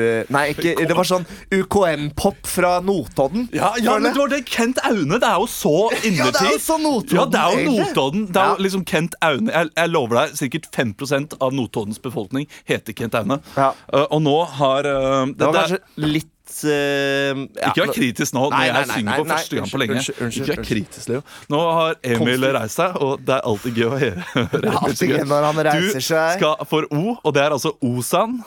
[0.05, 3.49] eh, Nei, ikke, det var sånn UKM-pop fra Notodden.
[3.53, 5.19] Ja, ja, men det var det Kent Aune.
[5.19, 6.19] Det er jo så innertid.
[6.19, 7.85] Ja, det er jo så Notodden, Ja, det er jo egentlig.
[7.99, 8.25] Notodden.
[8.33, 9.53] Det er jo liksom Kent Aune.
[9.53, 10.95] Jeg, jeg lover deg, sikkert 5
[11.43, 13.41] av Notoddens befolkning heter Kent Aune.
[13.57, 13.73] Ja.
[13.93, 16.35] Uh, og nå har uh, Det var dette- kanskje litt
[16.65, 19.71] uh, ja, Ikke vær kritisk nå, Nei, når jeg nei, synger nei, for første gang
[19.73, 19.97] på lenge.
[19.99, 21.25] unnskyld, unnskyld, ikke vær kritisk, Leo.
[21.53, 24.29] Nå har Emil reist seg, og det er alltid gøy å høre.
[25.09, 26.39] Emil når han reiser Du seg.
[26.39, 28.39] skal for O, og det er altså Osan.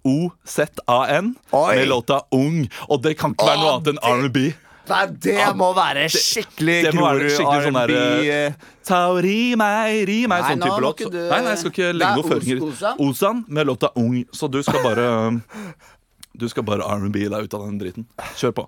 [0.00, 2.62] O-Z-A-N med låta Ung.
[2.88, 4.44] Og det kan ikke være noe annet enn R&B.
[4.90, 8.30] Nei, det må være skikkelig det må være Grorud skikkelig sånn der, R&B.
[8.30, 8.52] eh,
[8.90, 10.98] Ta ri meg, ri meg, Nei, sånn type låt.
[11.10, 12.62] du- Nei, nei, jeg skal ikke Det legge noen føringer.
[12.62, 12.96] Os- Osan.
[13.08, 15.06] Osan med låta Ung, så du skal bare
[16.36, 18.06] Du skal bare R&B deg ut av den driten.
[18.38, 18.66] Kjør på.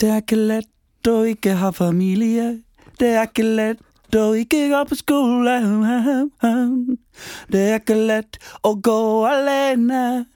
[0.00, 2.62] Det er ikke lett å ikke ha familie.
[2.98, 5.56] Det er ikke lett å ikke gå på skole.
[7.50, 8.96] Det er ikke lett å gå
[9.28, 10.26] alene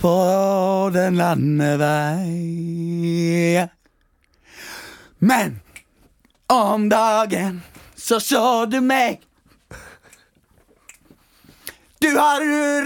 [0.00, 2.26] på den landevei.
[5.18, 5.60] Men
[6.46, 7.62] om dagen
[7.96, 9.20] så så du meg.
[11.98, 12.40] Du har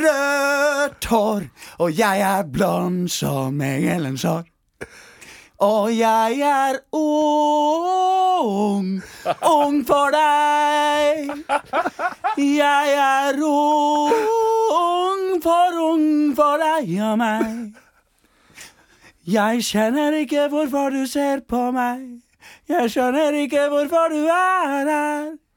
[0.05, 1.49] rødt hår,
[1.83, 4.50] og jeg er blond som engelens hår.
[5.61, 9.03] Og jeg er ung,
[9.45, 11.29] ung for deg.
[12.39, 17.77] Jeg er ung for ung for deg og meg.
[19.29, 22.09] Jeg kjenner ikke hvorfor du ser på meg.
[22.69, 25.50] Jeg skjønner ikke hvorfor du er her.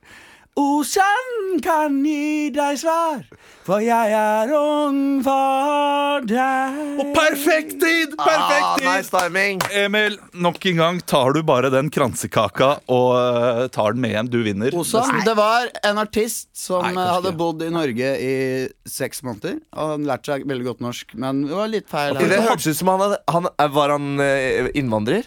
[0.60, 3.24] Osan kan gi deg svar,
[3.66, 6.78] for jeg er ung for deg.
[7.02, 8.14] Og perfekt tid!
[8.20, 8.86] Perfekt Ah, tid!
[8.86, 9.64] nice timing.
[9.74, 14.30] Emil, nok en gang tar du bare den kransekaka og uh, tar den med hjem.
[14.30, 14.78] Du vinner.
[14.78, 18.34] Osan, det var en artist som Nei, hadde bodd i Norge i
[18.86, 19.58] seks måneder.
[19.74, 22.20] Og han lærte seg veldig godt norsk, men det var litt feil.
[22.22, 25.26] Det hørtes ut som han han, Var han eh, innvandrer?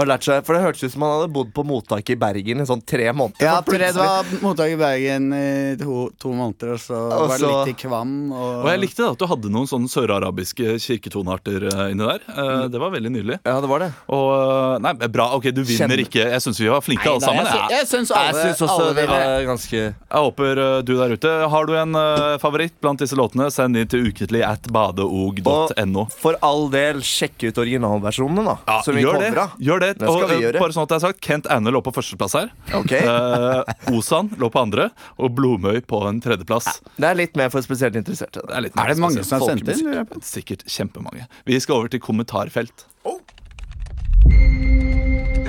[0.00, 2.62] Har lært seg, for Det hørtes ut som han hadde bodd på mottak i Bergen
[2.62, 3.44] i sånn tre måneder.
[3.44, 7.36] Ja, tre, det var mottak i Bergen i to, to måneder, og så Og var
[7.36, 8.14] det så- litt i Kvam.
[8.32, 12.20] Og, Og jeg likte at du hadde noen sånne sørarabiske kirketonearter eh, inni der.
[12.32, 13.38] Eh, Det var veldig nydelig.
[13.44, 13.90] Ja, det var det.
[14.08, 15.26] Og eh, Nei, bra.
[15.36, 16.24] Ok, du vinner Kjenner- ikke.
[16.32, 17.44] Jeg syns vi var flinke alle sammen.
[17.44, 20.92] jeg, Jeg, jeg syns alle, Jeg synes også alle det var ganske jeg håper du
[20.96, 21.92] der ute Har du en
[22.40, 26.06] favoritt blant disse låtene, send inn til ukentlig at badeog.no.
[26.20, 28.56] For all del, sjekk ut originalversjonene, da.
[28.66, 29.89] Ja, som vi gjør, det, gjør det.
[29.98, 30.62] Det skal og, vi eh, gjøre.
[30.62, 32.52] Bare sånn at det er sagt, Kent Aune lå på førsteplass her.
[32.80, 33.02] Okay.
[33.02, 36.80] Eh, Osan lå på andre, og Blomøy på en tredjeplass.
[36.96, 38.44] Det er litt mer for spesielt interesserte.
[38.46, 40.22] Det er, litt Er det mange som har sendt inn?
[40.24, 41.26] Sikkert kjempemange.
[41.48, 42.86] Vi skal over til kommentarfelt.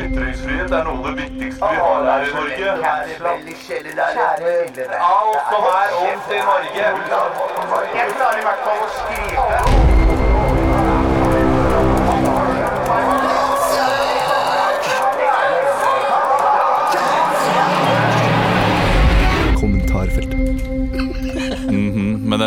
[0.01, 2.67] Ytringsfrihet er noe av det viktigste vi har her i Norge.
[5.12, 6.84] Alt som er ondt i Norge.
[7.95, 9.90] Jeg klarer i hvert fall å skrive.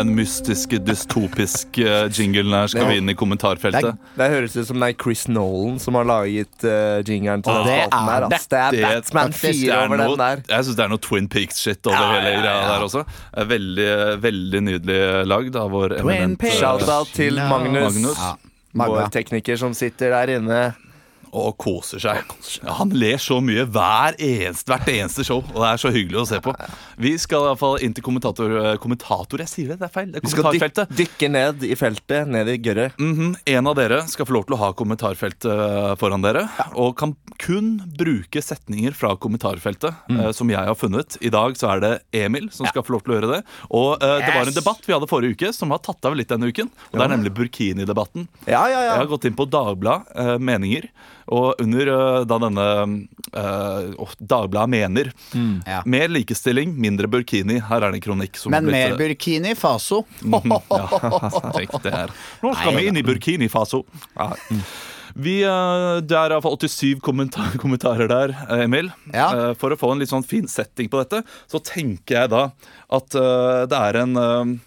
[0.05, 3.97] Den mystiske, dystopiske jinglen her skal vi inn i kommentarfeltet.
[4.17, 7.85] Det høres ut som det er Chris Nolan som har laget uh, jingeren til den
[7.89, 8.27] spalten her.
[8.29, 10.43] Det er Batman 4 er over den der.
[10.51, 12.71] Jeg syns det er noe Twin Peaks-shit over Ja, hele greia ja.
[12.71, 13.05] der også.
[13.33, 13.91] Er Veldig,
[14.23, 17.49] veldig nydelig lagd av vår eminente Shout-out til No.
[17.51, 18.19] Magnus, Magnus.
[18.19, 18.33] Ja,
[18.85, 20.59] vår tekniker som sitter der inne.
[21.35, 22.21] Og koser seg.
[22.63, 26.21] Ja, han ler så mye hver eneste, hvert eneste show, og det er så hyggelig
[26.21, 26.53] å se på.
[27.01, 28.55] Vi skal i hvert fall inn til kommentator...
[28.61, 30.09] eh, Kommentator, jeg sier det, det er feil.
[30.13, 32.95] Det er Vi skal dyk, dykke ned i feltet, ned i gørret.
[33.01, 36.45] Mhm, En av dere skal få lov til å ha kommentarfeltet eh, foran dere.
[36.79, 40.19] Og kan kun bruke setninger fra kommentarfeltet Mm.
[40.21, 41.17] eh, som jeg har funnet.
[41.25, 43.41] I dag så er det Emil som skal få lov til å gjøre det.
[43.75, 46.29] Og eh, det var en debatt vi hadde forrige uke som har tatt av litt
[46.31, 46.69] denne uken.
[46.91, 48.27] Og det er nemlig burkini-debatten.
[48.47, 50.87] Ja, ja, Jeg har gått inn på Dagbladet uh, Meninger,
[51.33, 52.65] og under eh, da denne
[53.33, 55.11] uh, Dagbladet mener
[55.65, 55.81] Ja.
[55.89, 57.59] Mer likestilling, mindre burkini.
[57.65, 60.03] Her er det en kronikk som Men mer eh, Burkini Faso.
[60.21, 60.85] Mhm, ja,
[61.61, 62.13] riktig her.
[62.43, 62.83] Nå skal Nei.
[62.83, 63.83] vi inn i Burkini Faso.
[64.13, 64.31] Ja.
[65.15, 68.91] Vi, eh, det er iallfall 87 kommentar kommentarer der, Emil.
[69.13, 69.55] Ja.
[69.59, 72.47] For å få en litt sånn fin setting på dette, så tenker jeg da
[72.93, 73.17] at
[73.71, 74.59] det er en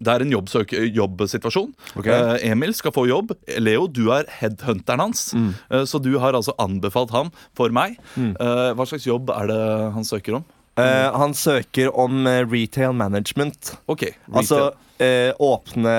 [0.00, 1.72] det er en jobbsituasjon.
[1.96, 2.12] Okay.
[2.12, 3.34] Eh, Emil skal få jobb.
[3.60, 5.26] Leo, du er headhunteren hans.
[5.70, 7.98] Eh, så du har altså anbefalt ham for meg.
[8.18, 9.60] Eh, hva slags jobb er det
[9.94, 10.44] han søker om?
[10.80, 13.76] Eh, han søker om eh, retail management.
[13.86, 14.80] Ok, Altså retail.
[14.98, 15.94] eh, åpne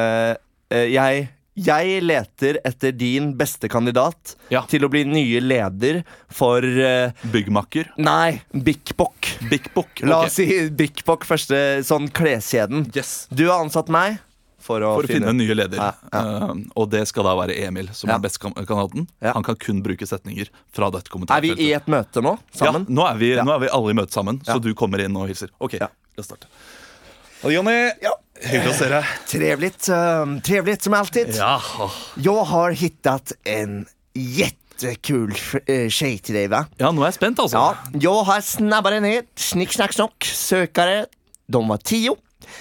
[0.76, 4.62] jeg, jeg leter etter din beste kandidat Ja.
[4.68, 7.94] til å bli nye leder for uh, Byggmakker.
[7.98, 9.32] Nei, Bikbok.
[9.50, 12.90] Bikbok Big La oss si Bikbok, første sånn kleskjeden.
[12.96, 13.28] Yes.
[13.32, 14.20] Du har ansatt meg
[14.66, 15.78] for å, For å finne finne nye leder.
[15.78, 18.16] Ja, Eh, og det skal da være Emil, som Ja.
[18.16, 19.08] er bestekandidaten.
[19.22, 19.34] Ja.
[19.34, 22.86] Han kan kun bruke setninger fra dette Er vi i et møte nå, sammen?
[22.90, 23.44] Ja, nå er, vi, Ja.
[23.44, 24.56] nå er vi alle i møte sammen, Ja.
[24.56, 25.50] så du kommer inn og hilser.
[25.62, 25.88] Ok, Ja.
[26.18, 26.48] la oss starte.
[27.44, 27.92] Jonny.
[28.02, 29.06] Jonny, hyggelig å se deg.
[29.32, 31.36] Trevligt, eh, trevligt som alltid.
[31.36, 31.62] Ja.
[32.16, 35.32] Jag har hittat en jättekul
[35.70, 36.66] uh, tjej till dig va?
[36.78, 37.58] ja, nå er jeg spent, altså.
[37.58, 41.06] Ja, jag har snabbare ned, snick, snack, snock, sökare.
[41.48, 42.16] De var tio.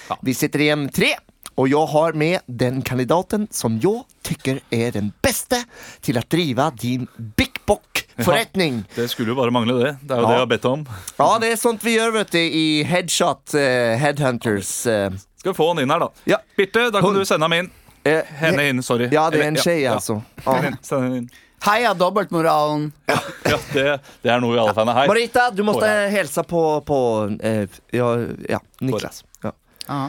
[0.09, 0.17] Ja.
[0.21, 1.13] Vi sitter igjen en tre.
[1.55, 5.61] Og jeg har med den kandidaten som jeg tykker er den beste
[6.03, 7.05] til å drive din
[7.37, 8.81] Big Bock-förrättning.
[8.95, 9.93] Det skulle jo bare mangle, det.
[10.03, 10.27] Det er jo Ja.
[10.27, 10.83] det jeg har bedt om.
[11.17, 14.73] Ja, det er sånt vi gjør, vet du, i Headshot uh, Headhunters.
[14.85, 15.09] eh,
[15.45, 16.09] Skal vi få han inn her, da.
[16.25, 16.37] Ja.
[16.57, 17.67] Birte, da kan Hun- du sende ham inn.
[18.03, 19.09] eh, Henne inn, sorry.
[19.13, 20.23] Ja, det er en skje, ja, alltså.
[20.41, 20.41] Ja.
[20.45, 20.53] Ja.
[20.55, 21.29] Send inn, send henne inn.
[21.65, 22.87] Heia dobbeltmoralen.
[23.07, 23.83] Ja, det,
[24.23, 25.03] det er noe vi alle fan av.
[25.07, 26.97] Marita, du måtte hilse på, på
[27.45, 28.09] eh, ja,
[28.49, 29.21] ja, Niklas.
[29.43, 29.51] Ja.
[29.87, 30.01] Ja.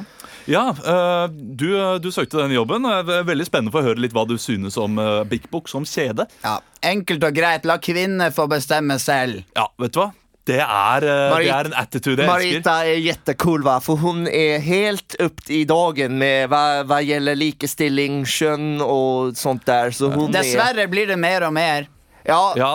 [0.48, 1.68] Ja, øh, du,
[2.00, 2.82] du søkte den jobben.
[3.28, 4.96] Veldig spennende for å høre litt hva du synes om
[5.28, 6.24] Big Book som kjede.
[6.44, 7.64] Ja, Enkelt og greit.
[7.68, 9.42] La kvinner få bestemme selv.
[9.56, 10.12] Ja, vet du hva?
[10.46, 12.52] Det er, øh, Marit- det er en attitude jeg elsker.
[12.52, 17.34] Marita er jettekul, va, for hun er helt opp i dagen med hva, hva gjelder
[17.34, 19.90] likestilling, kjønn og sånt der.
[19.90, 20.12] Så.
[20.32, 21.88] Dessverre blir det mer og mer.
[22.26, 22.70] Ja, Ja,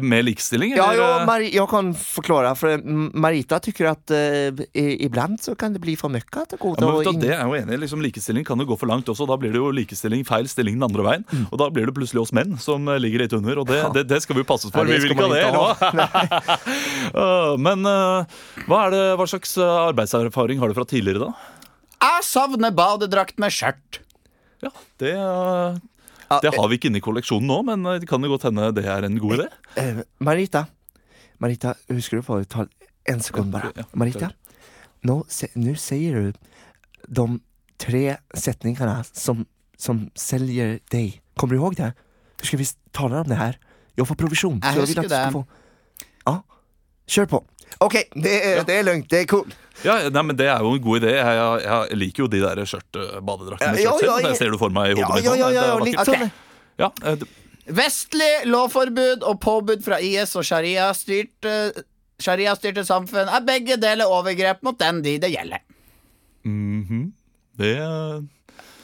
[0.00, 2.54] Med likestilling, Ja, ja jag kan forklare.
[2.54, 6.58] För mm, Marita tycker at uh, i, ibland så kan det bli for mycket til
[6.58, 6.84] gode.
[6.84, 7.78] Ja, men det er jo enig.
[7.82, 9.26] Liksom, likestilling kan jo gå for langt også.
[9.26, 11.26] Da blir det jo likestilling feil stilling den andre veien.
[11.32, 11.48] Mm.
[11.50, 14.06] Og da blir det plutselig oss menn som eh, ligger litt under, og det, det,
[14.12, 14.86] det skal vi passe oss for.
[14.86, 16.46] Nei, vi vil ikke ha det?
[17.16, 21.52] Øh, Men uh, hva, er det, hva slags arbeidserfaring har du fra tidligere, da?
[22.06, 24.02] Jeg savner badedrakt med skjørt.
[24.64, 25.74] Ja, det, Ja,
[26.42, 28.70] det har vi ikke inne i kolleksjonen nå, men øh, det kan jo godt hende
[28.74, 29.46] det er en god idé.
[29.76, 30.64] eh, Marita,
[31.38, 32.66] Marita, husker du på Ta
[33.08, 33.72] en sekund bare.
[33.94, 34.30] Marita,
[35.06, 36.32] nå, se- nu säger du
[37.08, 37.26] de
[37.78, 39.44] tre setningene som,
[39.78, 41.20] som selger deg.
[41.38, 41.92] Kommer du ihåg det?
[42.40, 43.58] Husker vi taler om det her?
[43.96, 44.58] Jeg får provisjon.
[44.64, 45.20] Jeg husker det.
[45.32, 45.44] få...
[46.26, 46.40] Ja,
[47.06, 47.44] Kjør på.
[47.80, 49.04] OK, det, er det er løgn.
[49.06, 49.52] Det er cool.
[49.86, 51.14] Ja, nei, men Det er jo en god idé.
[51.16, 53.80] Jeg, jeg, jeg liker jo de der skjørt-badedraktene.
[53.80, 55.24] Ja, ja, ja, Det ser du for meg i hodet mitt.
[55.28, 56.30] ja, ja, ja, er litt sånn.
[56.82, 57.28] Ja, det-
[57.66, 61.54] Vestlig lovforbud og påbud fra IS og sharia-styrte
[62.22, 65.58] sharia-styrte samfunn er begge deler overgrep mot den de det gjelder.
[66.44, 67.12] mhm.
[67.58, 68.22] det øh,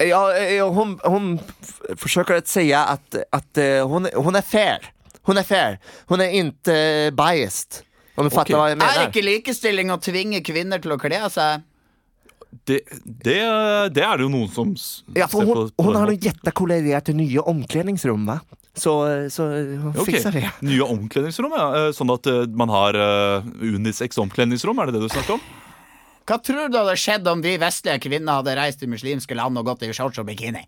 [0.09, 2.49] Ja, ja, hun hon f- försöker att
[2.89, 4.79] at att, hun, eh, hon, hon fair.
[5.23, 5.79] Hun er fair.
[6.09, 6.31] Hun er
[6.69, 7.83] eh, biased.
[8.15, 11.23] Om du fattar vad jag Er det ikke likestilling å tvinge kvinner til å kle
[11.25, 11.69] av seg?
[12.65, 13.39] det, det,
[13.97, 14.75] det er det jo noen som
[15.17, 16.15] Ja, för ser på, på hun har måten.
[16.15, 18.41] en jättecool idé till nya omklädningsrum va?
[18.75, 20.05] Så, eh, så hun okay.
[20.05, 20.51] fikser det.
[20.61, 21.67] Nye omkledningsrom, ja.
[21.77, 25.43] Eh, Sånn at eh, man har uh, unisex omkledningsrom, er det det du snakker om?
[26.29, 29.67] Hva tror du hadde skjedd om vi vestlige kvinner hadde reist til muslimske land og
[29.67, 30.63] gått i shorts og bikini?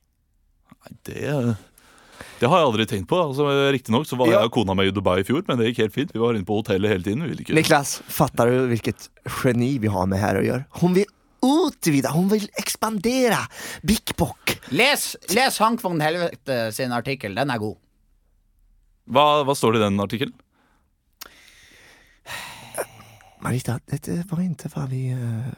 [0.75, 1.55] Nei, det
[2.45, 3.17] det har jeg aldri tenkt på.
[3.25, 4.39] Altså, Riktignok så var Ja.
[4.43, 6.13] jeg og kona mi i Dubai i fjor, men det gikk helt fint.
[6.13, 7.23] Vi var inne på hotellet hele tiden.
[7.25, 9.09] Vi ville ikke Niklas, fatter du hvilket
[9.41, 10.67] geni vi har med her å gjøre?
[10.83, 11.09] Hun vil
[11.45, 13.41] utvide, hun vil ekspandere
[13.85, 14.59] Big Bock.
[14.73, 17.77] Les, les Hank von Helvete sin artikkel, den er god.
[19.09, 20.37] hva, hva står det i den artikkelen?
[23.45, 25.51] Marita, dette var ikke hva vi uh,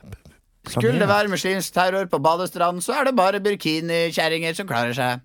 [0.67, 5.23] Skulle det være muslimsk terror på badestranden, så er det bare burkinikjerringer som klarer seg.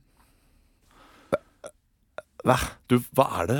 [2.48, 2.56] Va?
[2.90, 3.58] Du, hva er det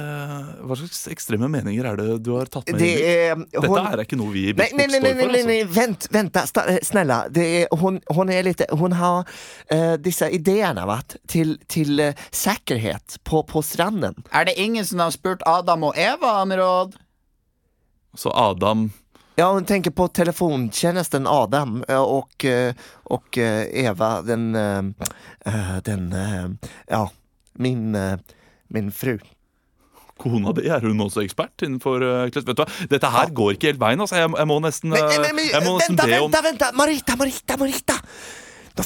[0.66, 2.80] Hva slags ekstreme meninger er det du har tatt med?
[2.82, 5.04] Det er, hun, Dette er ikke noe vi i nej, står nej, for.
[5.06, 6.40] Nei, nei, nei, nei, vent, vent
[6.88, 7.20] snälla.
[7.30, 9.28] Det är, hon, hon är lite, hon har
[9.74, 14.18] uh, disse ideene vet, til, til uh, sikkerhet på, på stranden.
[14.34, 16.98] Er det ingen som har spurt Adam og Eva om råd?
[18.18, 18.90] Så Adam
[19.36, 24.84] Ja, hun tenker på telefontjenesten Adam og, och, eh, och eh, Eva, den, eh,
[25.46, 26.16] eh, den,
[26.88, 27.12] ja,
[27.54, 27.98] min,
[28.74, 29.18] min fru.
[30.22, 32.28] Kona di, er hun også ekspert innenfor uh.
[32.30, 34.04] Vet du hva, dette her går ikke helt veien.
[34.04, 34.20] Altså.
[34.22, 36.44] Jeg, jeg må nesten, Men, eh, men, men, jeg må nesten venta, be om vänta,
[36.46, 36.72] vänta!
[36.78, 37.98] Marita, Marita, Marita!
[38.72, 38.84] Du,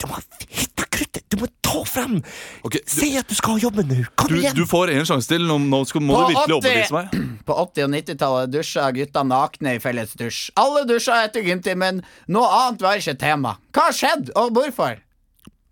[0.00, 2.22] de har hittat kruttet, du må ta fram!
[2.62, 4.04] Okay, du- Säg att du skal ha jobben nå!
[4.14, 4.54] kom du, igjen!
[4.54, 5.44] du får en sjanse til.
[5.46, 7.42] Nå, nå skal, må På du virkelig 80 overbevise meg.
[7.46, 10.52] På 80- og 90-tallet dusja gutta nakne i felles dusj.
[10.56, 12.00] Alle dusja etter gymtimen.
[12.32, 13.56] Noe annet var ikke tema.
[13.74, 15.02] Hva har skjedd, og hvorfor?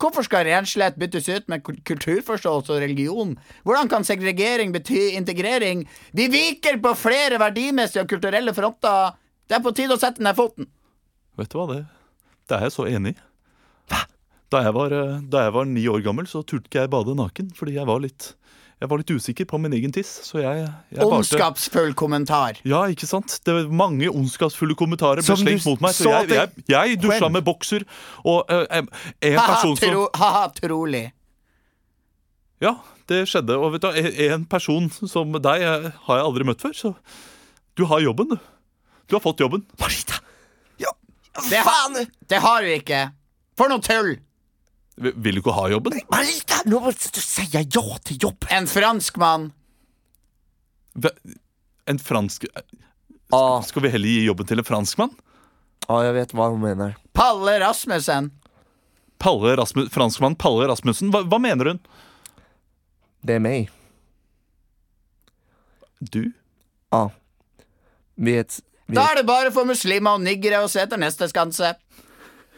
[0.05, 3.31] Hvorfor skal renslighet byttes ut med kulturforståelse og religion?
[3.65, 5.87] Hvordan kan segregering bety integrering?
[6.13, 9.15] Vi viker på flere verdimessige og kulturelle fronter.
[9.49, 10.69] Det er på tide å sette ned foten.
[11.41, 11.79] Vet du hva, det,
[12.51, 13.23] det er jeg så enig i.
[14.53, 17.17] Da jeg, var, eh, da jeg var ni år gammel, så turte ikke jeg bade
[17.19, 17.49] naken.
[17.57, 18.35] Fordi jeg var litt,
[18.83, 20.11] jeg var litt usikker på min egen tiss.
[20.27, 22.59] Så jeg, jeg Ondskapsfull kommentar.
[22.69, 23.39] Ja, ikke sant?
[23.47, 25.95] Det var Mange ondskapsfulle kommentarer ble Som du slengt mot meg.
[25.97, 27.87] Så så jeg, jeg, jeg dusja med bokser.
[28.27, 31.07] Og eh, en person som ha-ha, trolig.
[32.65, 32.77] Ja,
[33.11, 33.57] det skjedde.
[33.61, 36.77] Og vet du, hva, en person som deg eh, har jeg aldri møtt før.
[36.77, 36.93] Så
[37.79, 38.39] du har jobben, du.
[39.09, 39.65] Du har fått jobben.
[39.81, 40.21] Marita!
[40.81, 40.93] Ja,
[41.51, 43.03] Det, ha, det har du ikke.
[43.59, 44.17] For noe tull.
[44.97, 45.99] Vil du ikke ha jobben?
[46.13, 46.79] Marita, nå
[47.17, 47.65] du si ja
[48.07, 48.47] til jobb!
[48.55, 49.51] En franskmann.
[51.91, 52.47] En fransk
[53.35, 53.61] ah.
[53.67, 55.15] Skal vi heller gi jobben til en franskmann?
[55.89, 56.95] ja jeg vet hva hun mener.
[57.13, 58.31] Palle Rasmussen.
[59.19, 61.11] Palle Rasmus, franskmann Palle Rasmussen.
[61.13, 61.83] Hva, hva mener hun?
[63.25, 63.73] Det er meg.
[65.99, 66.31] Du?
[66.95, 67.11] Ah.
[68.15, 68.47] Vi er
[68.87, 71.75] vi Da er det bare for muslimer og niggere å se etter neste skanse.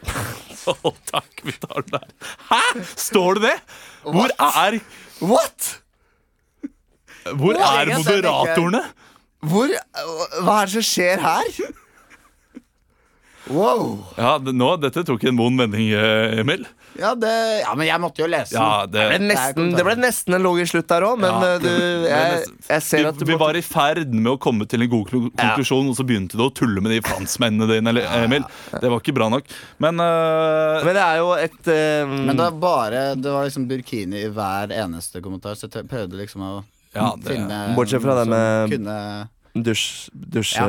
[0.67, 2.07] Å, takk, vi tar den der.
[2.49, 2.61] Hæ?!
[2.99, 3.57] Står det det?
[4.03, 4.79] Hvor er,
[5.21, 5.67] What?!
[7.37, 8.81] hvor er moderatorene?
[9.47, 9.71] Hvor
[10.43, 11.57] Hva er det som skjer her?
[13.47, 14.05] Wow.
[14.17, 16.65] Ja, det- nå, Dette tok en vond vending, eh, Emil.
[16.99, 17.31] Ja, det,
[17.61, 18.61] ja, men jeg måtte jo lese den.
[18.61, 21.53] Ja, det, Det, ble nesten, det ble nesten en logisk slutt der òg, men Ja.
[21.53, 21.69] eh, du
[22.07, 24.89] jeg, jeg ser at vi, du vi var i ferd med å komme til en
[24.89, 27.89] god konklusjon, og så begynte du å tulle med de franskmennene dine.
[27.93, 28.43] Eller, Emil.
[28.73, 29.43] Det var ikke bra nok.
[29.83, 33.67] Men uh, Men det er jo et eh, Men det var bare Det var liksom
[33.69, 36.51] burkini i hver eneste kommentar, så jeg prøvde liksom å
[36.95, 39.29] Ja, det- finne Bortsett fra det med- kunne
[39.65, 40.65] dusj, dusje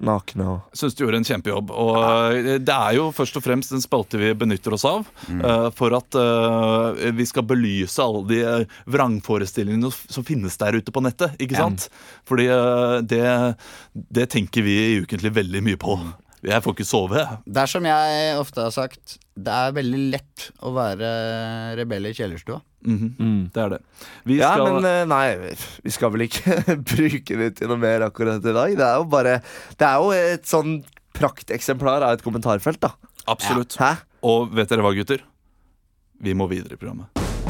[0.00, 1.72] nakne og syns du gjorde en kjempejobb.
[1.74, 2.56] Og ja.
[2.62, 6.18] det er jo først og fremst en spalte vi benytter oss av eh, for at
[6.18, 11.36] uh, vi skal belyse alle de eh, vrangforestillingene som finnes der ute på nettet.
[11.42, 11.88] Ikke sant?
[12.28, 13.24] Fordi uh, det,
[13.92, 15.98] det tenker vi ukentlig veldig mye på.
[16.46, 17.22] Jeg får ikke sove.
[17.44, 21.10] Det er som jeg ofte har sagt, det er veldig lett å være
[21.76, 22.60] rebell i kjellerstua.
[22.86, 23.80] Mhm, Det er det.
[24.24, 26.54] Vi Ja, skal, men eh, nei, vi skal vel ikke
[26.94, 28.72] bruke det til noe mer akkurat i dag.
[28.78, 29.34] Det er jo bare
[29.76, 30.78] Det er jo et sånn
[31.12, 32.94] prakteksemplar av et kommentarfelt, da.
[33.28, 33.76] Absolutt.
[33.76, 33.98] Hæ?
[34.24, 35.20] Og vet dere hva, gutter?
[36.20, 37.19] Vi må videre i programmet.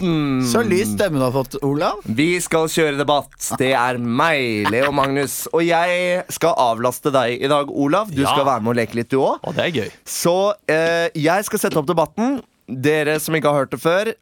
[0.00, 0.46] debatten!
[0.46, 2.00] Så lys stemme du har fått, Olav.
[2.04, 3.32] Vi skal kjøre debatt.
[3.58, 5.46] Det er meg, Leo Magnus.
[5.52, 8.10] Og jeg skal avlaste deg i dag, Olav.
[8.10, 8.28] Du Ja.
[8.32, 9.40] skal være med og leke litt, du òg.
[9.42, 9.90] Å, det er gøy.
[10.04, 12.42] Så eh, jeg skal sette opp debatten.
[12.68, 14.12] Dere som ikke har hørt det før,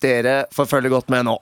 [0.00, 1.38] dere får følge godt med nå.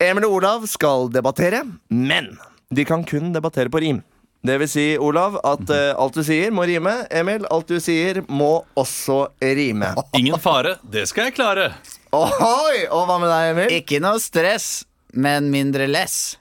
[0.00, 2.38] Emil og Olav skal debattere, men
[2.72, 4.02] de kan kun debattere på rim.
[4.44, 7.06] Det vil si, Olav, at uh, alt du sier, må rime.
[7.10, 9.94] Emil, alt du sier, må også rime.
[10.16, 11.70] Ingen fare, det skal jeg klare.
[12.14, 12.84] Ohoi!
[12.94, 13.74] Og hva med deg, Emil?
[13.80, 14.68] Ikke noe stress,
[15.14, 16.36] men mindre less.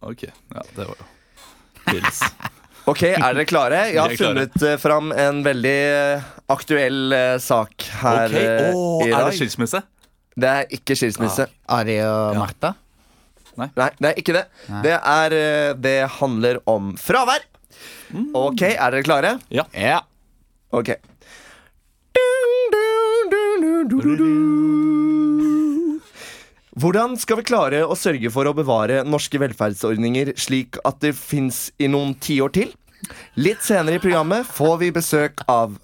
[0.00, 1.08] Ok, ja, det var jo
[1.90, 2.22] Pils.
[2.90, 3.80] Ok, Er dere klare?
[3.92, 9.02] Jeg har funnet eh, fram en veldig eh, aktuell eh, sak her Ok, eh, Åh,
[9.04, 9.28] i Er dag.
[9.28, 9.82] det skilsmisse?
[10.40, 11.44] Det er ikke skilsmisse.
[11.76, 12.72] Ari og Martha.
[13.60, 13.68] Nei,
[14.00, 14.42] det er ikke det.
[14.86, 17.44] Det, er, eh, det handler om fravær.
[18.40, 19.34] Ok, er dere klare?
[19.54, 19.66] Ja.
[19.76, 20.00] Ja.
[20.74, 20.94] Ok.
[26.80, 31.70] Hvordan skal vi klare å sørge for å bevare norske velferdsordninger slik at det fins
[31.80, 32.74] i noen tiår til?
[33.40, 35.78] Litt senere i programmet får vi besøk av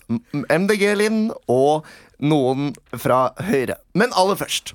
[0.53, 1.89] MDG-Linn og
[2.21, 3.77] noen fra Høyre.
[3.97, 4.75] Men aller først.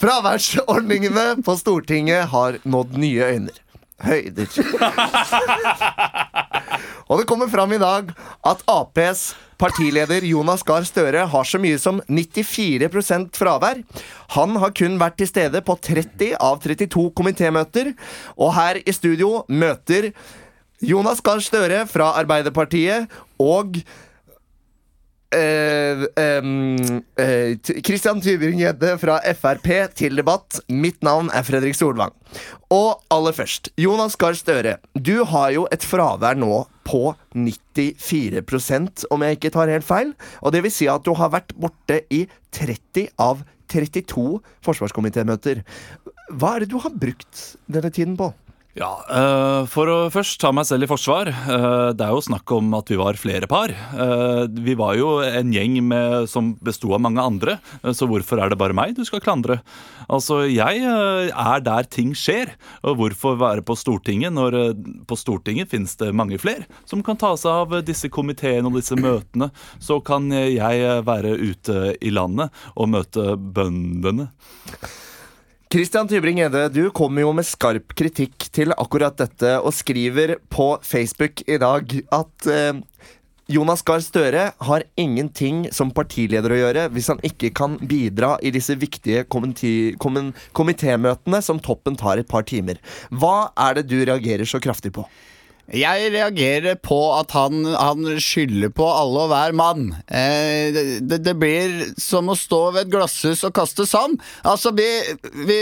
[0.00, 3.56] Fraværsordningene på Stortinget har nådd nye øyner.
[4.08, 4.48] Høyder.
[7.08, 8.10] Og det kommer fram i dag
[8.46, 13.82] at Aps partileder Jonas Gahr Støre har så mye som 94% fravær.
[14.36, 17.94] Han har kun vært til stede på 30 av 32 komitémøter.
[18.38, 20.12] Og her i studio møter
[20.84, 23.10] Jonas Gahr Støre fra Arbeiderpartiet
[23.42, 23.80] og
[25.34, 30.60] eh, uh, eh, T- Tybring-Gjedde fra Frp til debatt.
[30.68, 32.14] Mitt navn er Fredrik Solvang.
[32.72, 34.78] Og aller først, Jonas Gahr Støre.
[34.94, 40.14] Du har jo et fravær nå på 94% om jeg ikke tar helt feil.
[40.42, 45.64] Og det vil si at du har vært borte i 30 av 32 forsvarskomitémøter.
[46.32, 48.32] Hva er det du har brukt denne tiden på?
[48.78, 51.26] Ja, eh, For å først ta meg selv i forsvar.
[51.26, 53.70] eh, det er jo snakk om at vi var flere par.
[53.70, 58.50] Eh, vi var jo en gjeng med, som besto av mange andre, så hvorfor er
[58.50, 59.62] det bare meg du skal klandre?
[60.08, 62.54] Altså, Jeg er der ting skjer.
[62.84, 64.74] Og hvorfor være på Stortinget når
[65.06, 68.94] på Stortinget finnes det mange flere som kan ta seg av disse komiteene og disse
[68.94, 69.50] møtene?
[69.80, 74.30] Så kan jeg være ute i landet og møte bøndene.
[75.68, 81.42] Christian Tybring-Gjedde, du kommer jo med skarp kritikk til akkurat dette, og skriver på Facebook
[81.44, 82.78] i dag at eh,
[83.52, 88.48] Jonas Gahr Støre har ingenting som partileder å gjøre hvis han ikke kan bidra i
[88.54, 92.80] disse viktige komitémøtene som toppen tar et par timer.
[93.12, 95.04] Hva er det du reagerer så kraftig på?
[95.68, 99.90] Jeg reagerer på at han, han skylder på alle og hver mann.
[100.08, 100.72] Eh,
[101.04, 104.16] det, det blir som å stå ved et glasshus og kaste sand.
[104.48, 104.88] Altså, vi,
[105.44, 105.60] vi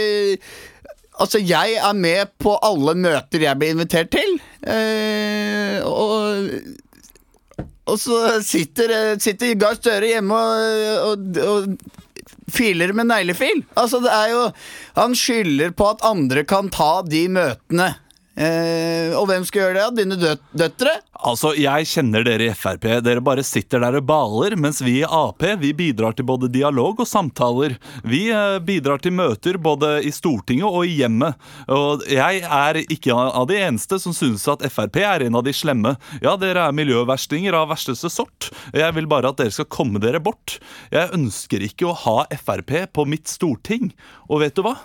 [1.17, 4.35] Altså, jeg er med på alle møter jeg blir invitert til.
[4.69, 6.51] Eh, og,
[7.89, 13.63] og så sitter, sitter Gahr Støre hjemme og, og, og filer med neglefil.
[13.73, 14.43] Altså, det er jo
[15.01, 17.95] Han skylder på at andre kan ta de møtene.
[18.37, 20.03] Eh, og hvem skal gjøre det?
[20.03, 20.91] Dine døt døtre?
[21.25, 22.85] Altså, Jeg kjenner dere i Frp.
[23.01, 27.01] Dere bare sitter der og baler, mens vi i Ap vi bidrar til både dialog
[27.01, 27.77] og samtaler.
[28.05, 31.33] Vi eh, bidrar til møter både i Stortinget og i hjemmet.
[31.73, 35.55] Og jeg er ikke av de eneste som synes at Frp er en av de
[35.57, 35.95] slemme.
[36.21, 38.51] Ja, dere er miljøverstinger av versteste sort.
[38.77, 40.59] Jeg vil bare at dere skal komme dere bort.
[40.93, 43.95] Jeg ønsker ikke å ha Frp på mitt storting.
[44.29, 44.77] Og vet du hva?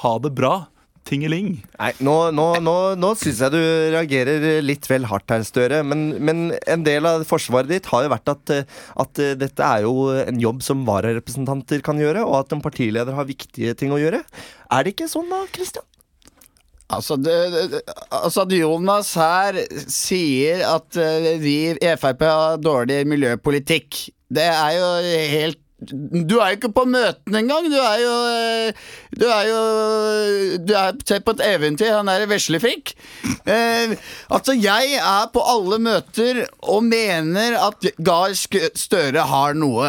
[0.00, 0.62] Ha det bra.
[1.08, 1.56] Tingeling.
[1.80, 3.60] Nei, nå, nå, nå, nå syns jeg du
[3.92, 5.80] reagerer litt vel hardt her, Støre.
[5.86, 9.66] Men, men en del av forsvaret ditt har jo vært at, eh, at eh, dette
[9.66, 13.94] er jo en jobb som vararepresentanter kan gjøre, og at en partileder har viktige ting
[13.94, 14.22] å gjøre.
[14.70, 15.88] Er det ikke sånn da, Christian?
[16.92, 17.82] Altså, det, det,
[18.12, 24.76] altså at Jonas her sier at eh, vi i Frp har dårlig miljøpolitikk, det er
[24.78, 24.90] jo
[25.32, 27.66] helt du er jo ikke på møtene engang.
[27.72, 28.82] Du er jo eh,
[29.18, 29.60] Du er jo
[30.62, 32.94] Du er på et eventyr, han er veslefrikk.
[33.46, 33.94] Eh,
[34.30, 39.86] altså, jeg er på alle møter og mener at Gahr Støre har noe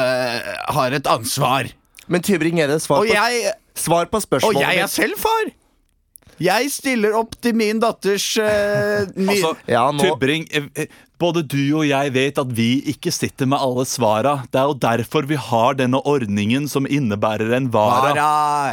[0.73, 1.69] Har et ansvar.
[2.07, 5.51] Men Tybring-Gjedde, svar, Og på- jeg, svar på og jeg er selv far.
[6.43, 10.91] Jeg stiller opp til min datters uh, min, Altså, Ja, nå- Tybring, eh, eh,
[11.21, 14.41] både du og jeg vet at vi ikke sitter med alle svara.
[14.51, 18.11] Det er jo derfor vi har denne ordningen som innebærer en vara.
[18.11, 18.15] vara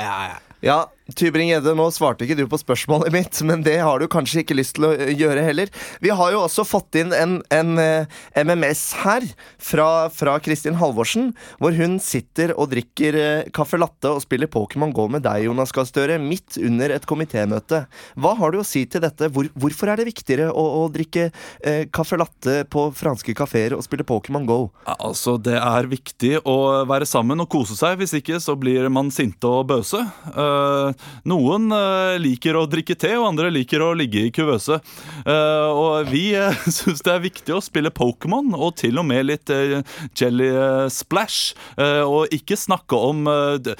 [0.02, 0.38] ja, ja.
[0.60, 0.78] Ja,
[1.16, 4.76] Tybring-Gjedde, nå svarte ikke du på spørsmålet mitt, men det har du kanskje ikke lyst
[4.78, 5.72] til å eh, gjøre heller.
[6.04, 9.26] Vi har jo også fått inn en, en eh, MMS her
[9.60, 11.32] fra, fra Kristin Halvorsen,
[11.62, 15.74] hvor hun sitter og drikker eh, caffè latte og spiller Pokémon GO med deg, Jonas
[15.76, 17.84] Gahr Støre, midt under et komitémøte.
[18.20, 19.30] Hva har du å si til dette?
[19.34, 23.84] Hvor, hvorfor er det viktigere å, å drikke eh, caffè latte på franske kafeer og
[23.86, 24.60] spille Pokémon GO?
[24.98, 26.58] Altså, Det er viktig å
[26.88, 27.98] være sammen og kose seg.
[28.00, 30.00] Hvis ikke så blir man sinte og bøse.
[30.30, 34.80] Eh, noen eh, liker å drikke te, og andre liker å ligge i kuvøse.
[35.24, 39.28] Eh, og vi uh, syns det er viktig å spille Pokémon, og til og med
[39.28, 39.80] litt eh,
[40.16, 41.54] Jelly eh, Splash.
[41.76, 43.72] Eh, og ikke snakke om eh,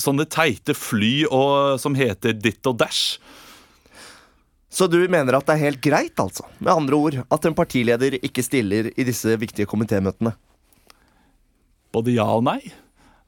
[0.00, 3.18] sånne teite fly og, som heter Ditt og Dash.
[4.74, 6.48] Så du mener at det er helt greit, altså?
[6.58, 10.32] Med andre ord, at en partileder ikke stiller i disse viktige komitémøtene?
[11.94, 12.58] Både ja og nei.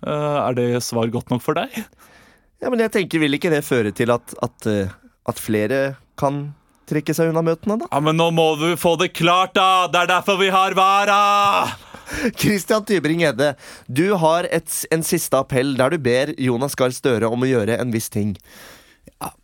[0.03, 1.71] Eh, er det svar godt nok for deg?
[2.63, 4.95] Ja, men jeg tenker, Vil ikke det føre til at, at, eh,
[5.29, 5.81] at flere
[6.19, 6.49] kan
[6.89, 7.89] trekke seg unna møtene, da?
[7.91, 9.89] Ja, Men nå må du få det klart, da!
[9.91, 11.19] Det er derfor vi har Vara!
[12.41, 13.55] Christian Tybring-Gjedde,
[13.91, 17.81] du har et, en siste appell der du ber Jonas Gahr Støre om å gjøre
[17.83, 18.37] en viss ting.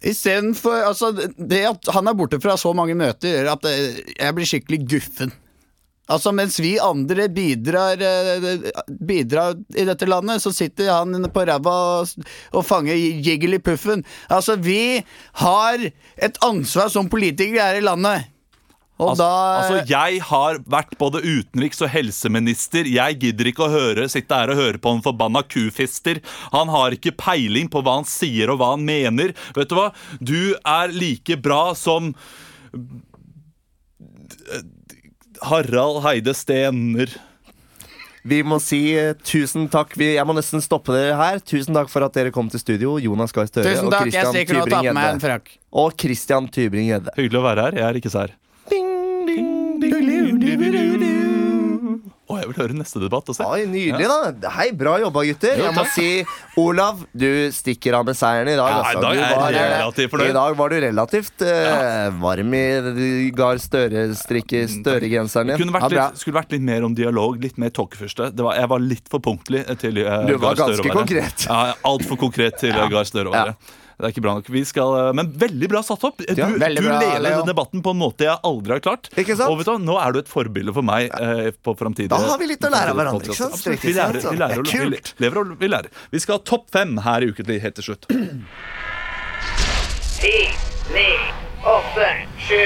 [0.05, 4.37] Istedenfor altså, Det at han er borte fra så mange møter, gjør at eh, jeg
[4.37, 5.35] blir skikkelig guffen.
[6.11, 8.73] Altså Mens vi andre bidrar, eh,
[9.07, 15.05] bidrar i dette landet, så sitter han på ræva og, og fanger puffen Altså, vi
[15.35, 15.79] har
[16.17, 18.29] et ansvar som politikere her i landet.
[18.99, 22.85] Og Altså, da altså, Jeg har vært både utenriks- og helseminister.
[22.87, 26.21] Jeg gidder ikke å høre, sitte her og høre på en forbanna kufister.
[26.53, 29.35] Han har ikke peiling på hva han sier og hva han mener.
[29.57, 29.93] Vet du hva?
[30.21, 32.13] Du er like bra som
[35.43, 37.13] Harald Heide Stener.
[38.23, 39.97] Vi må si eh, tusen takk.
[39.99, 41.41] Vi, jeg må nesten stoppe dere her.
[41.43, 42.95] Tusen takk for at dere kom til studio.
[43.03, 44.95] Jonas Gahr Støre og Christian Tybring-Gjedde.
[45.83, 47.17] Og Christian Tybring-Gjedde.
[47.19, 47.81] Hyggelig å være her.
[47.83, 48.37] Jeg er ikke sær.
[52.33, 53.29] Å, jeg vil høre neste debatt.
[53.29, 53.45] Også.
[53.45, 54.51] Oi, Nydelig, da.
[54.57, 55.59] Hei, bra jobba, gutter.
[55.61, 56.07] Jo, Jeg må si,
[56.63, 58.71] Olav, du stikker av med seieren i dag.
[58.73, 58.99] Ja, altså.
[58.99, 60.17] i dag var, jeg relativt.
[60.23, 62.65] I dag var du relativt eh, varm i
[63.37, 65.75] Gahr Støre-strikke Støre-genseren din.
[65.77, 68.33] Vært Ja, litt, skulle vært litt mer om dialog, litt mer tåkefyrste.
[68.33, 70.99] Jeg var litt for punktlig til Du var Gahr Støre ganske å være.
[71.03, 71.47] konkret.
[71.51, 71.63] Ja,
[71.93, 72.89] Altfor konkret til ja.
[72.93, 73.57] Gahr Støre være.
[73.99, 74.49] Det er ikke bra nok.
[74.53, 76.19] Vi skal, eh, men veldig bra satt opp.
[76.19, 77.43] Du, Ja, du bra, leder Leo.
[77.47, 79.11] debatten på en måte jeg aldri har klart.
[79.17, 79.51] Ikke sant?
[79.51, 82.39] Og vet du, Nå er du et forbilde for meg eh, på framtidige Da har
[82.39, 83.55] vi litt å lære av hverandre, ikke sant?
[83.59, 83.83] Absolutt.
[83.83, 85.91] Vi lærer, vi lærer, Det er vi lever og vi lærer.
[86.13, 88.09] Vi skal ha topp fem her i Ukentlig helt til slutt.
[90.23, 90.37] Ti,
[90.95, 91.09] ni,
[91.67, 92.09] åtte,
[92.47, 92.63] sju,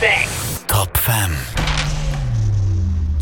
[0.00, 0.64] seks.
[0.70, 1.61] Topp fem.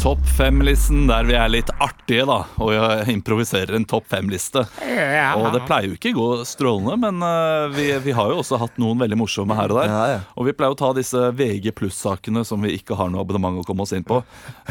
[0.00, 2.38] Topp fem-listen der vi er litt artige, da.
[2.64, 4.62] Og jeg improviserer en topp fem-liste.
[4.80, 8.56] Og det pleier jo ikke å gå strålende, men uh, vi, vi har jo også
[8.62, 9.92] hatt noen veldig morsomme her og der.
[9.92, 10.22] Ja, ja.
[10.40, 13.66] Og vi pleier å ta disse VG pluss-sakene som vi ikke har noe abonnement å
[13.68, 14.22] komme oss inn på.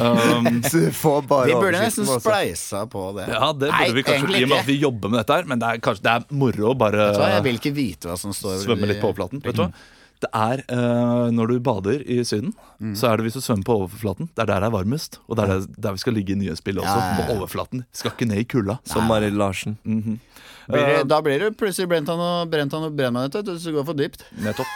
[0.02, 3.30] Um, Så du får bare Vi burde nesten spleisa på det.
[3.30, 5.50] ja, det burde Nei, vi kanskje i og med at vi jobber med dette her.
[5.54, 8.18] Men det er kanskje det er moro å bare jeg, jeg vil ikke vite hva
[8.18, 9.46] som står svømme litt på overflaten.
[9.46, 9.72] Vet du hva?
[10.20, 12.94] Det er uh, Når du bader i Syden, Mm.
[12.96, 14.30] så er det hvis du svømmer på overflaten.
[14.36, 15.18] Det er der det er varmest.
[15.28, 16.94] Og det er der, der vi skal ligge i nye spill også.
[16.96, 17.26] Ja, ja, ja.
[17.28, 17.82] På overflaten.
[17.92, 18.78] Skal ikke ned i kulda.
[18.88, 19.76] Som Marit Larsen.
[19.84, 23.36] Blir det, Da blir det plutselig brent han og brent han og brent meg ut,
[23.52, 24.24] hvis du går for dypt.
[24.46, 24.72] Nettopp.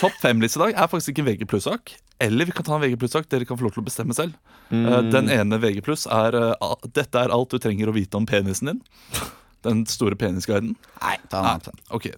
[0.00, 1.94] Topp fem-liste i dag er faktisk ikke en VG pluss-sak.
[2.22, 3.28] Eller vi kan ta en VG pluss-sak.
[3.30, 4.34] Dere kan få lov til å bestemme selv.
[4.70, 8.26] Eh, Den ene VG pluss er uh, Dette er alt du trenger å vite om
[8.26, 8.82] penisen din.
[9.66, 10.74] Den store penisguiden.
[11.02, 11.70] Nei, ta den.
[11.70, 11.86] Nei.
[11.94, 12.10] Ok,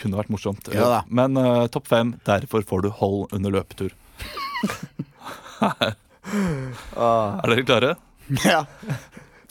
[0.00, 0.70] kunne vært morsomt.
[0.74, 1.00] Ja da.
[1.08, 3.94] Men uh, topp fem, derfor får du hold under løpetur.
[5.60, 7.94] er dere klare?
[8.44, 8.64] Ja.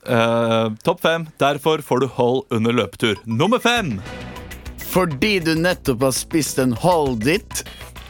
[0.10, 3.20] Uh, topp fem, derfor får du hold under løpetur.
[3.26, 4.00] Nummer fem!
[4.90, 7.66] Fordi du nettopp har spist en hold ditt.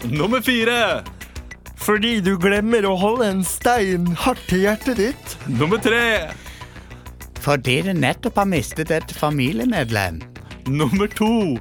[0.08, 1.04] Nummer fire!
[1.80, 5.36] Fordi du glemmer å holde en stein hardt i hjertet ditt.
[5.48, 6.30] Nummer tre!
[7.40, 10.22] Fordi du nettopp har mistet et familiemedlem.
[10.68, 11.58] Nummer to!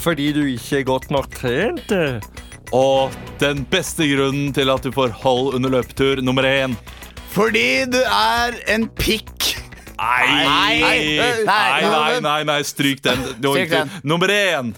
[0.00, 1.92] Fordi du ikke er godt nok trent.
[2.72, 6.76] Og den beste grunnen til at du får hold under løpetur, nummer én.
[7.34, 9.36] Fordi du er en pikk.
[10.00, 11.00] Nei, Nei,
[11.44, 13.20] nei, nei, nei, nei, stryk den.
[13.36, 13.90] Stryk den.
[14.02, 14.72] Nummer én.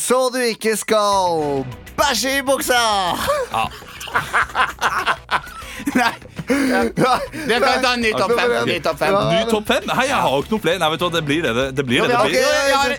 [0.00, 1.66] Så du ikke skal
[1.98, 2.80] bæsje i buksa!
[6.00, 6.12] Nei.
[6.44, 8.52] Det kan ta ny topp fem.
[8.68, 9.14] Ny topp fem.
[9.30, 9.86] Ny topp fem?
[9.88, 10.80] Nei, jeg har jo ikke noe flere.
[10.82, 11.54] Nei, vet du hva, det blir det.
[11.58, 12.36] det, det, blir det, det blir.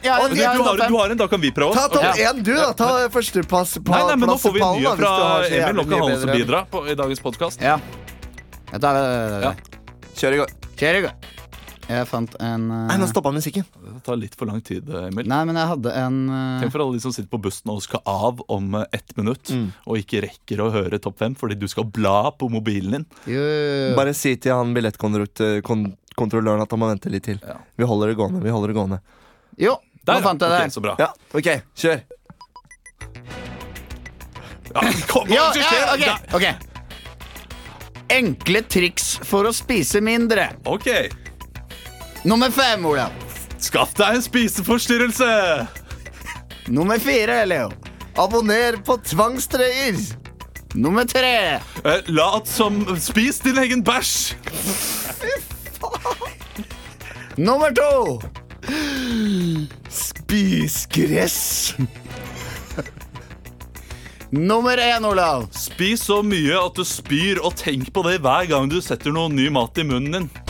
[0.02, 1.78] Du, har, du har en, da kan vi prøve.
[1.78, 2.72] Ta topp én, du, da.
[2.78, 5.62] Ta førsteplass på Nei, nei, men nå får vi en ny plass i pallen, fra
[5.62, 5.80] Emil.
[5.80, 7.64] Nå kan han også bidra på, i dagens podkast.
[7.64, 7.80] Ja.
[8.74, 9.02] Jeg tar
[9.46, 9.56] Ja.
[10.16, 10.60] Kjør i gang.
[10.80, 11.35] Kjør i gang.
[11.86, 13.66] Jeg fant en uh, Nei, nå stoppa musikken.
[13.78, 15.28] Det tar litt for lang tid, Emil.
[15.30, 17.84] Nei, men jeg hadde en uh, Tenk for alle de som sitter på bussen og
[17.86, 19.52] skal av om eh, ett minutt,
[19.86, 23.06] og ikke rekker å høre topp fem fordi du skal bla på mobilen din.
[23.30, 23.44] jo,
[23.98, 27.38] Bare si til han billettkontrolløren at han må vente litt til.
[27.46, 27.60] Ja.
[27.78, 28.42] Vi holder det gående.
[28.42, 29.00] vi holder det gående
[29.62, 30.74] jo, Der, nå fant jeg ok, det.
[30.74, 30.96] Så bra.
[31.00, 32.02] Ja, ok, kjør.
[34.74, 34.82] Ja,
[35.12, 36.74] kom, Ja, kom, ja, ok, ok
[38.16, 40.50] Enkle triks for å spise mindre.
[40.66, 41.25] ok.
[42.26, 43.12] Nummer fem, Ola.
[43.62, 45.28] Skaff deg en spiseforstyrrelse!
[46.74, 47.68] Nummer fire, Leo.
[48.18, 50.00] Abonner på tvangstrøyer.
[50.74, 51.62] Nummer tre.
[51.86, 54.34] Eh, lat som Spis din egen bæsj!
[57.38, 58.20] Nummer to.
[59.94, 61.76] Spis gress.
[64.34, 65.46] Nummer én, Olav.
[65.54, 69.30] Spis så mye at du spyr, og tenk på det hver gang du setter noe
[69.30, 70.45] ny mat i munnen din.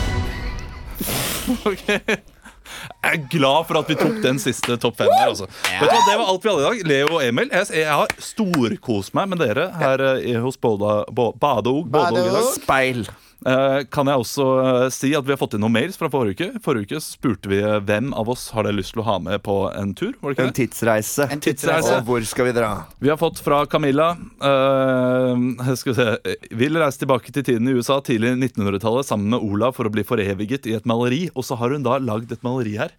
[1.70, 5.28] Ok Jeg er glad for at vi tok den siste topp fem her.
[5.30, 5.46] Altså.
[5.46, 6.88] Vet du hva, Det var alt vi hadde i dag.
[6.90, 11.28] Leo og Emil, jeg, jeg har storkost meg med dere her eh, hos Boda, Bo,
[11.38, 11.86] Badeog.
[11.94, 12.48] Badeog i dag.
[12.56, 13.06] Speil.
[13.44, 16.34] Eh, kan jeg også eh, si at vi har fått inn noen mails fra forrige
[16.38, 16.60] uke.
[16.64, 19.42] Forrige uke spurte vi eh, hvem av oss har dere lyst til å ha med
[19.44, 20.14] på en tur.
[20.22, 21.28] var det En tidsreise.
[21.30, 21.98] En tidsreise.
[22.00, 22.70] Og hvor skal vi dra?
[23.02, 24.14] Vi har fått fra Camilla.
[24.40, 25.36] Uh,
[25.76, 29.76] skal vi se Vil reise tilbake til tiden i USA tidlig 1900-tallet sammen med Olav
[29.76, 31.26] for å bli foreviget i et maleri.
[31.36, 32.94] Og så har hun da lagd et maleri her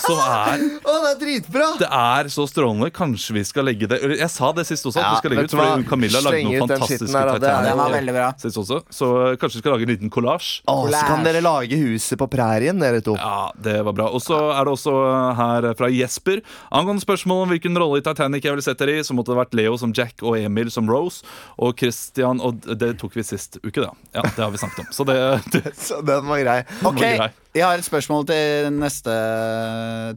[0.00, 1.68] som er Å, det er dritbra!
[1.80, 2.90] Det er så strålende.
[2.94, 4.98] Kanskje vi skal legge det Jeg sa det sist også.
[4.98, 5.54] At Ja, vi skal legge ut?
[5.54, 8.32] Fordi Camilla lagde noe fantastisk her, det, Det er- var veldig bra.
[8.40, 8.82] sist også.
[8.90, 10.62] Så eh, kanskje vi skal lage en liten kollasj.
[10.70, 13.16] Oh, så kan dere lage huset på prærien, dere to.
[13.18, 14.06] Ja, det var bra.
[14.14, 14.94] Og så er det også
[15.38, 16.40] her fra Jesper.
[16.74, 19.40] Angående spørsmål om hvilken rolle i Titanic jeg ville sett dere i, så måtte det
[19.42, 21.24] vært Leo som Jack og Emil som Rose.
[21.58, 23.90] Og Christian Og det tok vi sist uke, da.
[24.16, 24.92] Ja, det har vi snakket om.
[24.94, 25.18] Så det,
[25.54, 26.58] det Så den var grei.
[26.82, 27.30] Ok, var grei.
[27.58, 29.14] jeg har et spørsmål til neste,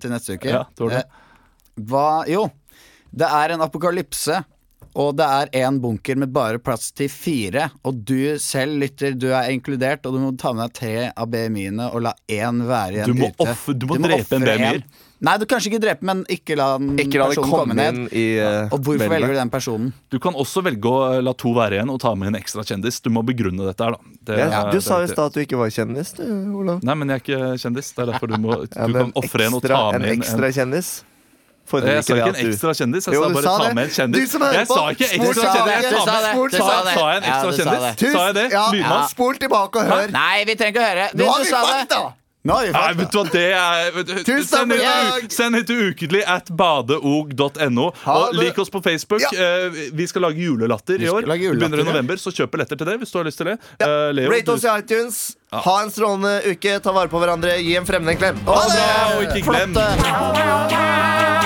[0.02, 0.52] til neste uke.
[0.54, 1.02] Ja, det var det.
[1.06, 2.48] Eh, Hva Jo,
[3.18, 4.42] det er en apokalypse.
[4.98, 7.68] Og det er én bunker med bare plass til fire.
[7.86, 11.28] Og du selv, lytter, du er inkludert, og du må ta med deg tre av
[11.30, 13.46] BMI-ene og la én være igjen Du må ute.
[13.46, 14.80] offe- du må drepe en BMI-er.
[14.82, 15.04] en.
[15.20, 18.12] Nei, du kanskje ikke drepe, men ikke la den Ikke la personen komme komme ned.
[18.14, 19.94] i uh, Og hvorfor velger du den personen?
[20.14, 23.00] Du kan også velge å la to være igjen og ta med en ekstra kjendis.
[23.02, 23.98] Du må begrunne dette her, da.
[24.30, 26.24] Det, ja, er- Du det sa i stad at du ikke var kjendis, du,
[26.58, 26.84] Olav.
[26.86, 27.94] Nei, men jeg er ikke kjendis.
[27.98, 30.20] Det er derfor du må Du Ja, kan ofre en og ta en med en,
[30.22, 31.04] ekstra kjendis?
[31.68, 34.36] Jeg sa ikke en ekstra kjendis, jeg Jo, sa bare sa ta med en kjendis.
[34.38, 35.38] Jeg sa ikke ekstra kjendis.
[35.38, 38.12] Jeg sa med- jeg en ekstra kjendis?
[38.12, 38.52] Sa jeg det?
[38.52, 39.10] Ja, Lydmann?
[39.10, 40.12] Spol tilbake og hør.
[40.12, 41.10] Nei, vi trenger ikke å høre.
[41.14, 42.06] Du, Nå har vi sa fakta!
[42.48, 43.98] Nei, vet du hva det er
[44.28, 47.88] Tusen takk send hit til ukentlig at badeog.no.
[48.14, 49.24] Og lik oss på Facebook.
[49.26, 49.68] Ja.
[49.94, 51.26] Vi skal lage julelatter i år.
[51.26, 51.90] Julelatter, Vi begynner i ja.
[51.92, 53.58] november, så kjøp billetter til det hvis du har lyst til det.
[53.84, 55.22] Eh, Leo, Rate oss i iTunes.
[55.52, 56.80] Ha en strålende uke.
[56.84, 57.58] Ta vare på hverandre.
[57.64, 58.44] Gi en fremmed en klem.
[58.48, 58.88] ha det
[59.18, 61.37] og ikke glem Flotte.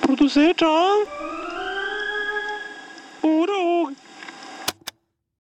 [0.00, 1.06] Produzir, von
[3.22, 3.65] Udo.